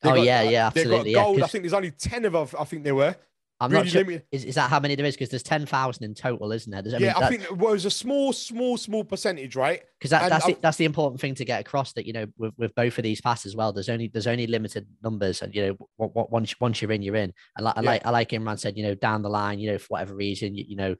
They 0.00 0.10
oh 0.10 0.14
got, 0.16 0.24
yeah, 0.24 0.42
yeah, 0.42 0.66
absolutely. 0.68 1.12
They 1.12 1.12
got 1.14 1.24
gold. 1.24 1.38
Yeah, 1.38 1.44
I 1.44 1.46
think 1.48 1.64
there's 1.64 1.74
only 1.74 1.90
ten 1.90 2.24
of 2.24 2.32
them. 2.32 2.48
I 2.58 2.64
think 2.64 2.84
there 2.84 2.94
were. 2.94 3.16
I'm 3.60 3.70
really 3.70 3.84
not 3.84 3.90
sure. 3.90 4.22
Is, 4.32 4.44
is 4.44 4.54
that 4.56 4.68
how 4.68 4.80
many 4.80 4.96
there 4.96 5.06
is? 5.06 5.14
Because 5.14 5.28
there's 5.28 5.42
ten 5.42 5.64
thousand 5.64 6.04
in 6.04 6.14
total, 6.14 6.50
isn't 6.50 6.70
there? 6.70 6.82
There's, 6.82 6.94
I 6.94 6.98
yeah, 6.98 7.14
mean, 7.14 7.22
I 7.22 7.28
think 7.28 7.42
well, 7.50 7.70
it 7.70 7.74
was 7.74 7.84
a 7.84 7.90
small, 7.90 8.32
small, 8.32 8.76
small 8.76 9.04
percentage, 9.04 9.54
right? 9.54 9.82
Because 9.98 10.10
that, 10.10 10.28
that's 10.28 10.46
the, 10.46 10.58
that's 10.60 10.76
the 10.76 10.84
important 10.84 11.20
thing 11.20 11.36
to 11.36 11.44
get 11.44 11.60
across. 11.60 11.92
That 11.92 12.04
you 12.04 12.12
know, 12.12 12.26
with, 12.36 12.52
with 12.58 12.74
both 12.74 12.98
of 12.98 13.04
these 13.04 13.20
passes 13.20 13.52
as 13.52 13.56
well, 13.56 13.72
there's 13.72 13.88
only 13.88 14.08
there's 14.08 14.26
only 14.26 14.48
limited 14.48 14.86
numbers, 15.02 15.40
and 15.40 15.54
you 15.54 15.78
know, 15.78 15.88
once 15.98 16.60
once 16.60 16.82
you're 16.82 16.90
in, 16.90 17.02
you're 17.02 17.14
in. 17.14 17.32
And 17.56 17.64
like, 17.64 17.76
yeah. 17.76 17.80
I 17.80 17.84
like 17.84 18.06
I 18.06 18.10
like 18.10 18.28
Imran 18.30 18.58
said, 18.58 18.76
you 18.76 18.82
know, 18.82 18.94
down 18.96 19.22
the 19.22 19.30
line, 19.30 19.60
you 19.60 19.70
know, 19.70 19.78
for 19.78 19.86
whatever 19.88 20.16
reason, 20.16 20.54
you, 20.56 20.64
you 20.68 20.76
know, 20.76 20.96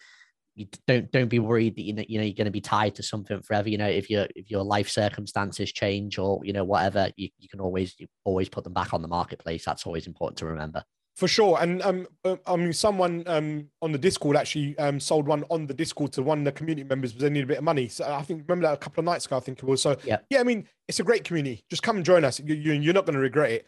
you 0.54 0.66
don't 0.86 1.10
don't 1.10 1.28
be 1.28 1.40
worried 1.40 1.74
that 1.76 1.82
you 1.82 1.92
know, 1.92 2.04
you 2.06 2.18
know 2.18 2.24
you're 2.24 2.34
going 2.34 2.44
to 2.44 2.52
be 2.52 2.60
tied 2.60 2.94
to 2.94 3.02
something 3.02 3.42
forever. 3.42 3.68
You 3.68 3.78
know, 3.78 3.88
if 3.88 4.08
your 4.08 4.28
if 4.36 4.48
your 4.50 4.62
life 4.62 4.88
circumstances 4.88 5.72
change 5.72 6.18
or 6.18 6.40
you 6.44 6.52
know 6.52 6.64
whatever, 6.64 7.10
you, 7.16 7.30
you 7.38 7.48
can 7.48 7.60
always 7.60 7.94
you 7.98 8.06
always 8.24 8.48
put 8.48 8.62
them 8.62 8.74
back 8.74 8.94
on 8.94 9.02
the 9.02 9.08
marketplace. 9.08 9.64
That's 9.64 9.86
always 9.86 10.06
important 10.06 10.38
to 10.38 10.46
remember. 10.46 10.84
For 11.16 11.28
sure, 11.28 11.58
and 11.60 11.80
um, 11.82 12.08
uh, 12.24 12.36
I 12.44 12.56
mean, 12.56 12.72
someone 12.72 13.22
um 13.26 13.68
on 13.80 13.92
the 13.92 13.98
Discord 13.98 14.36
actually 14.36 14.76
um 14.78 14.98
sold 14.98 15.28
one 15.28 15.44
on 15.48 15.66
the 15.66 15.74
Discord 15.74 16.12
to 16.14 16.22
one 16.22 16.38
of 16.40 16.44
the 16.44 16.50
community 16.50 16.82
members 16.82 17.12
because 17.12 17.22
they 17.22 17.30
need 17.30 17.44
a 17.44 17.46
bit 17.46 17.58
of 17.58 17.64
money. 17.64 17.88
So 17.88 18.04
I 18.04 18.22
think 18.22 18.42
remember 18.48 18.66
that 18.66 18.74
a 18.74 18.78
couple 18.78 19.00
of 19.00 19.04
nights 19.04 19.26
ago, 19.26 19.36
I 19.36 19.40
think 19.40 19.58
it 19.58 19.64
was. 19.64 19.80
So 19.80 19.96
yeah, 20.04 20.18
yeah. 20.28 20.40
I 20.40 20.42
mean, 20.42 20.66
it's 20.88 20.98
a 20.98 21.04
great 21.04 21.22
community. 21.22 21.64
Just 21.70 21.84
come 21.84 21.96
and 21.96 22.04
join 22.04 22.24
us. 22.24 22.40
You, 22.40 22.56
you 22.56 22.72
you're 22.72 22.94
not 22.94 23.06
going 23.06 23.14
to 23.14 23.20
regret 23.20 23.52
it. 23.52 23.66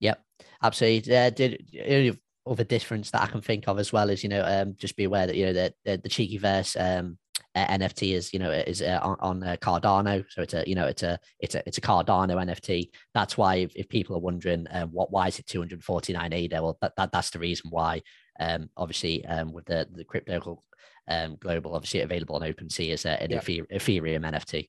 Yep, 0.00 0.22
absolutely. 0.62 1.16
Uh, 1.16 1.30
did 1.30 2.18
other 2.46 2.64
difference 2.64 3.10
that 3.10 3.22
I 3.22 3.26
can 3.26 3.40
think 3.40 3.68
of 3.68 3.78
as 3.78 3.92
well 3.92 4.08
is, 4.10 4.22
you 4.22 4.28
know, 4.28 4.42
um, 4.44 4.74
just 4.78 4.96
be 4.96 5.04
aware 5.04 5.26
that, 5.26 5.36
you 5.36 5.46
know, 5.46 5.52
the, 5.52 5.74
the, 5.84 5.98
the 5.98 6.08
cheeky 6.08 6.38
verse 6.38 6.76
um, 6.76 7.18
NFT 7.66 8.14
is 8.14 8.32
you 8.32 8.38
know 8.38 8.50
is 8.50 8.82
uh, 8.82 9.00
on, 9.02 9.16
on 9.20 9.42
uh, 9.42 9.56
Cardano, 9.60 10.24
so 10.28 10.42
it's 10.42 10.54
a 10.54 10.64
you 10.66 10.74
know 10.74 10.86
it's 10.86 11.02
a 11.02 11.18
it's 11.40 11.54
a 11.54 11.62
it's 11.66 11.78
a 11.78 11.80
Cardano 11.80 12.34
NFT. 12.36 12.90
That's 13.14 13.36
why 13.36 13.56
if, 13.56 13.72
if 13.74 13.88
people 13.88 14.16
are 14.16 14.20
wondering 14.20 14.66
um, 14.70 14.90
what 14.90 15.10
why 15.10 15.28
is 15.28 15.38
it 15.38 15.46
249 15.46 16.32
ADA, 16.32 16.62
well 16.62 16.78
that, 16.80 16.94
that 16.96 17.12
that's 17.12 17.30
the 17.30 17.38
reason 17.38 17.70
why. 17.70 18.02
Um, 18.40 18.70
obviously, 18.76 19.24
um, 19.26 19.52
with 19.52 19.64
the 19.64 19.88
the 19.92 20.04
crypto 20.04 20.62
um, 21.08 21.36
global, 21.40 21.74
obviously 21.74 22.00
available 22.00 22.36
on 22.36 22.42
OpenSea 22.42 22.92
as 22.92 23.04
an 23.04 23.30
yeah. 23.30 23.40
Ethereum 23.40 24.24
NFT. 24.24 24.68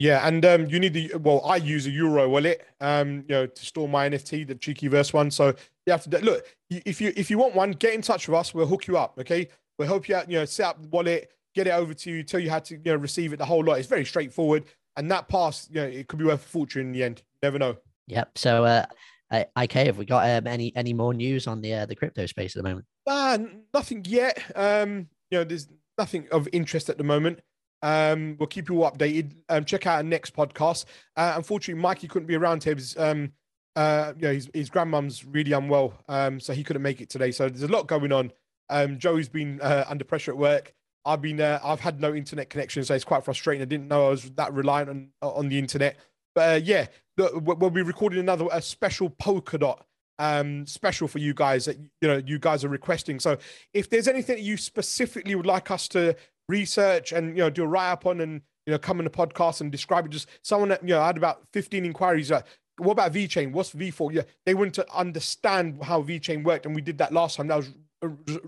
Yeah, 0.00 0.26
and 0.26 0.42
um, 0.46 0.66
you 0.66 0.80
need 0.80 0.94
the 0.94 1.12
well. 1.16 1.42
I 1.44 1.56
use 1.56 1.86
a 1.86 1.90
Yoroi 1.90 2.28
wallet, 2.28 2.66
um, 2.80 3.24
you 3.28 3.34
know, 3.34 3.46
to 3.46 3.66
store 3.66 3.86
my 3.86 4.08
NFT, 4.08 4.46
the 4.48 4.54
cheeky 4.54 4.88
verse 4.88 5.12
one. 5.12 5.30
So 5.30 5.48
you 5.84 5.92
have 5.92 6.04
to 6.04 6.18
look 6.24 6.42
if 6.70 7.02
you 7.02 7.12
if 7.16 7.30
you 7.30 7.36
want 7.36 7.54
one, 7.54 7.72
get 7.72 7.92
in 7.92 8.00
touch 8.00 8.26
with 8.26 8.38
us. 8.38 8.54
We'll 8.54 8.66
hook 8.66 8.86
you 8.86 8.96
up. 8.96 9.18
Okay, 9.18 9.48
we'll 9.78 9.88
help 9.88 10.08
you 10.08 10.16
out. 10.16 10.30
You 10.30 10.38
know, 10.38 10.44
set 10.46 10.68
up 10.68 10.82
the 10.82 10.88
wallet, 10.88 11.30
get 11.54 11.66
it 11.66 11.70
over 11.70 11.94
to 11.94 12.10
you, 12.10 12.22
tell 12.22 12.40
you 12.40 12.50
how 12.50 12.60
to 12.60 12.74
you 12.74 12.80
know 12.84 12.96
receive 12.96 13.32
it. 13.32 13.38
The 13.38 13.44
whole 13.44 13.64
lot. 13.64 13.78
It's 13.78 13.88
very 13.88 14.04
straightforward, 14.04 14.64
and 14.96 15.10
that 15.10 15.28
pass, 15.28 15.68
you 15.70 15.80
know, 15.80 15.86
it 15.86 16.08
could 16.08 16.18
be 16.18 16.24
worth 16.24 16.44
a 16.44 16.48
fortune 16.48 16.82
in 16.82 16.92
the 16.92 17.04
end. 17.04 17.22
You 17.42 17.48
never 17.48 17.58
know. 17.58 17.76
Yep. 18.06 18.38
So, 18.38 18.64
uh, 18.64 18.86
IK, 19.32 19.72
have 19.72 19.98
we 19.98 20.04
got 20.04 20.28
um, 20.28 20.46
any 20.46 20.74
any 20.76 20.92
more 20.92 21.14
news 21.14 21.46
on 21.46 21.60
the 21.60 21.74
uh, 21.74 21.86
the 21.86 21.94
crypto 21.94 22.26
space 22.26 22.56
at 22.56 22.62
the 22.62 22.68
moment? 22.68 22.86
Uh, 23.06 23.38
nothing 23.72 24.04
yet. 24.06 24.42
Um, 24.54 25.08
you 25.30 25.38
know, 25.38 25.44
there's 25.44 25.68
nothing 25.98 26.26
of 26.32 26.48
interest 26.52 26.88
at 26.88 26.98
the 26.98 27.04
moment. 27.04 27.40
Um, 27.82 28.36
we'll 28.38 28.46
keep 28.46 28.68
you 28.68 28.82
all 28.82 28.90
updated. 28.90 29.34
Um, 29.48 29.64
check 29.64 29.86
out 29.86 29.96
our 29.96 30.02
next 30.02 30.34
podcast. 30.34 30.84
Uh, 31.16 31.34
unfortunately, 31.36 31.80
Mikey 31.80 32.08
couldn't 32.08 32.26
be 32.26 32.36
around 32.36 32.60
today. 32.60 32.78
His, 32.78 32.96
um, 32.98 33.32
uh, 33.76 34.12
yeah, 34.18 34.32
his, 34.32 34.50
his 34.52 34.68
grandmum's 34.68 35.24
really 35.24 35.52
unwell, 35.52 35.94
um, 36.08 36.40
so 36.40 36.52
he 36.52 36.64
couldn't 36.64 36.82
make 36.82 37.00
it 37.00 37.08
today. 37.08 37.30
So 37.30 37.48
there's 37.48 37.62
a 37.62 37.72
lot 37.72 37.86
going 37.86 38.12
on. 38.12 38.32
Um, 38.68 38.98
Joey's 38.98 39.28
been 39.28 39.60
uh, 39.60 39.84
under 39.88 40.04
pressure 40.04 40.32
at 40.32 40.36
work. 40.36 40.74
I've 41.04 41.22
been, 41.22 41.40
uh, 41.40 41.60
I've 41.64 41.80
had 41.80 42.00
no 42.00 42.14
internet 42.14 42.50
connection, 42.50 42.84
so 42.84 42.94
it's 42.94 43.04
quite 43.04 43.24
frustrating. 43.24 43.62
I 43.62 43.66
didn't 43.66 43.88
know 43.88 44.06
I 44.06 44.10
was 44.10 44.30
that 44.32 44.52
reliant 44.52 44.90
on 44.90 45.08
on 45.22 45.48
the 45.48 45.58
internet. 45.58 45.96
But 46.34 46.50
uh, 46.50 46.60
yeah, 46.62 46.86
look, 47.16 47.60
we'll 47.60 47.70
be 47.70 47.82
recording 47.82 48.20
another 48.20 48.46
a 48.52 48.62
special 48.62 49.10
Polkadot 49.10 49.80
um, 50.20 50.66
special 50.66 51.08
for 51.08 51.18
you 51.18 51.32
guys 51.32 51.64
that 51.64 51.78
you 51.78 52.08
know 52.08 52.22
you 52.24 52.38
guys 52.38 52.62
are 52.64 52.68
requesting. 52.68 53.18
So 53.18 53.38
if 53.72 53.88
there's 53.88 54.06
anything 54.06 54.36
that 54.36 54.42
you 54.42 54.56
specifically 54.56 55.34
would 55.34 55.46
like 55.46 55.70
us 55.70 55.88
to 55.88 56.14
research 56.48 57.12
and 57.12 57.36
you 57.36 57.42
know 57.42 57.50
do 57.50 57.64
a 57.64 57.66
write 57.66 57.90
up 57.90 58.06
on 58.06 58.20
and 58.20 58.42
you 58.66 58.72
know 58.72 58.78
come 58.78 58.98
in 59.00 59.04
the 59.04 59.10
podcast 59.10 59.62
and 59.62 59.72
describe 59.72 60.04
it. 60.04 60.10
Just 60.10 60.28
someone 60.42 60.68
that 60.68 60.82
you 60.82 60.90
know 60.90 61.00
I 61.00 61.06
had 61.06 61.16
about 61.16 61.46
15 61.52 61.84
inquiries. 61.84 62.30
What 62.76 62.92
about 62.92 63.12
VeChain? 63.12 63.52
What's 63.52 63.72
V4? 63.72 64.12
Yeah, 64.12 64.22
they 64.46 64.54
want 64.54 64.74
to 64.74 64.86
understand 64.94 65.82
how 65.82 66.02
VeChain 66.02 66.44
worked, 66.44 66.66
and 66.66 66.74
we 66.74 66.82
did 66.82 66.98
that 66.98 67.12
last 67.12 67.36
time. 67.36 67.48
That 67.48 67.56
was 67.56 67.72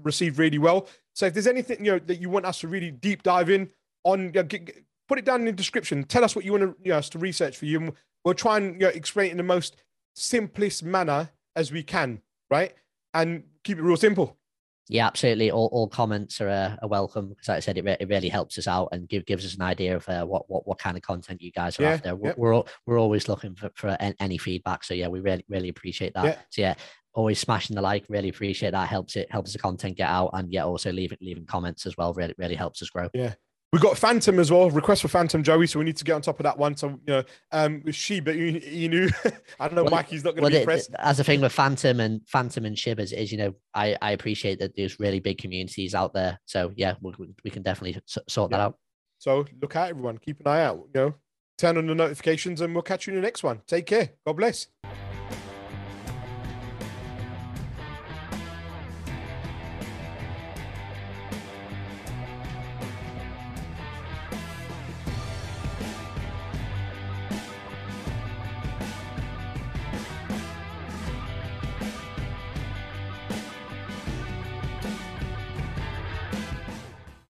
received 0.02 0.38
really 0.38 0.58
well. 0.58 0.88
So 1.14 1.26
if 1.26 1.34
there's 1.34 1.46
anything 1.46 1.84
you 1.84 1.92
know 1.92 1.98
that 1.98 2.20
you 2.20 2.30
want 2.30 2.46
us 2.46 2.60
to 2.60 2.68
really 2.68 2.90
deep 2.90 3.22
dive 3.22 3.50
in 3.50 3.70
on, 4.04 4.26
you 4.26 4.32
know, 4.32 4.42
get, 4.44 4.84
put 5.08 5.18
it 5.18 5.24
down 5.24 5.40
in 5.40 5.46
the 5.46 5.52
description. 5.52 6.04
Tell 6.04 6.24
us 6.24 6.34
what 6.34 6.44
you 6.44 6.52
want 6.52 6.62
to, 6.62 6.76
you 6.82 6.92
know, 6.92 6.98
us 6.98 7.08
to 7.10 7.18
research 7.18 7.56
for 7.56 7.66
you, 7.66 7.80
and 7.80 7.92
we'll 8.24 8.34
try 8.34 8.56
and 8.56 8.74
you 8.74 8.86
know, 8.86 8.88
explain 8.88 9.28
it 9.28 9.32
in 9.32 9.36
the 9.36 9.42
most 9.42 9.76
simplest 10.14 10.82
manner 10.82 11.30
as 11.54 11.70
we 11.70 11.82
can, 11.82 12.20
right? 12.50 12.74
And 13.14 13.44
keep 13.64 13.78
it 13.78 13.82
real 13.82 13.96
simple. 13.96 14.38
Yeah, 14.88 15.06
absolutely. 15.06 15.50
All, 15.50 15.68
all 15.72 15.88
comments 15.88 16.40
are, 16.40 16.48
uh, 16.48 16.76
are 16.82 16.88
welcome 16.88 17.28
because, 17.28 17.48
like 17.48 17.58
I 17.58 17.60
said, 17.60 17.78
it, 17.78 17.84
re- 17.84 17.96
it 18.00 18.08
really 18.08 18.28
helps 18.28 18.58
us 18.58 18.66
out 18.66 18.88
and 18.92 19.08
give, 19.08 19.24
gives 19.24 19.44
us 19.44 19.54
an 19.54 19.62
idea 19.62 19.96
of 19.96 20.08
uh, 20.08 20.24
what, 20.24 20.50
what 20.50 20.66
what 20.66 20.78
kind 20.78 20.96
of 20.96 21.02
content 21.02 21.40
you 21.40 21.52
guys 21.52 21.78
are 21.78 21.84
yeah, 21.84 21.90
after. 21.90 22.16
We're, 22.16 22.28
yeah. 22.28 22.34
we're 22.36 22.62
we're 22.86 23.00
always 23.00 23.28
looking 23.28 23.54
for, 23.54 23.70
for 23.74 23.96
any 24.00 24.38
feedback. 24.38 24.84
So 24.84 24.94
yeah, 24.94 25.08
we 25.08 25.20
really 25.20 25.44
really 25.48 25.68
appreciate 25.68 26.14
that. 26.14 26.24
Yeah. 26.24 26.36
So 26.50 26.62
yeah, 26.62 26.74
always 27.14 27.38
smashing 27.38 27.76
the 27.76 27.82
like. 27.82 28.04
Really 28.08 28.28
appreciate 28.28 28.72
that. 28.72 28.88
Helps 28.88 29.16
it 29.16 29.30
helps 29.30 29.52
the 29.52 29.58
content 29.58 29.96
get 29.96 30.10
out, 30.10 30.30
and 30.34 30.52
yeah, 30.52 30.64
also 30.64 30.90
leaving 30.92 31.18
leaving 31.20 31.46
comments 31.46 31.86
as 31.86 31.96
well. 31.96 32.12
Really 32.12 32.34
really 32.36 32.56
helps 32.56 32.82
us 32.82 32.90
grow. 32.90 33.08
Yeah. 33.14 33.34
We 33.72 33.78
got 33.78 33.96
Fantom 33.96 34.38
as 34.38 34.52
well. 34.52 34.68
Request 34.68 35.00
for 35.00 35.08
Fantom 35.08 35.42
Joey, 35.42 35.66
so 35.66 35.78
we 35.78 35.86
need 35.86 35.96
to 35.96 36.04
get 36.04 36.12
on 36.12 36.20
top 36.20 36.38
of 36.38 36.44
that 36.44 36.58
one. 36.58 36.76
So 36.76 36.88
you 36.88 36.98
know, 37.06 37.24
um, 37.52 37.80
with 37.84 37.94
Shiba 37.94 38.34
Inu, 38.34 39.10
I 39.60 39.66
don't 39.66 39.76
know, 39.76 39.84
well, 39.84 39.92
Mikey's 39.92 40.24
not 40.24 40.36
going 40.36 40.40
to 40.40 40.42
well, 40.42 40.50
be 40.50 40.58
impressed. 40.58 40.90
As 40.98 41.18
a 41.20 41.24
thing 41.24 41.40
with 41.40 41.52
Fantom 41.52 42.00
and 42.00 42.20
Fantom 42.28 42.66
and 42.66 42.78
Shiba 42.78 43.00
is, 43.00 43.12
is, 43.12 43.32
you 43.32 43.38
know, 43.38 43.54
I 43.74 43.96
I 44.02 44.10
appreciate 44.10 44.58
that 44.58 44.76
there's 44.76 45.00
really 45.00 45.20
big 45.20 45.38
communities 45.38 45.94
out 45.94 46.12
there. 46.12 46.38
So 46.44 46.72
yeah, 46.76 46.96
we, 47.00 47.14
we 47.44 47.50
can 47.50 47.62
definitely 47.62 47.98
sort 48.28 48.50
yeah. 48.50 48.58
that 48.58 48.62
out. 48.62 48.78
So 49.18 49.46
look 49.62 49.74
out, 49.74 49.88
everyone. 49.88 50.18
Keep 50.18 50.40
an 50.40 50.48
eye 50.48 50.64
out. 50.64 50.76
You 50.94 51.00
know, 51.00 51.14
turn 51.56 51.78
on 51.78 51.86
the 51.86 51.94
notifications, 51.94 52.60
and 52.60 52.74
we'll 52.74 52.82
catch 52.82 53.06
you 53.06 53.14
in 53.14 53.20
the 53.20 53.26
next 53.26 53.42
one. 53.42 53.62
Take 53.66 53.86
care. 53.86 54.10
God 54.26 54.36
bless. 54.36 54.66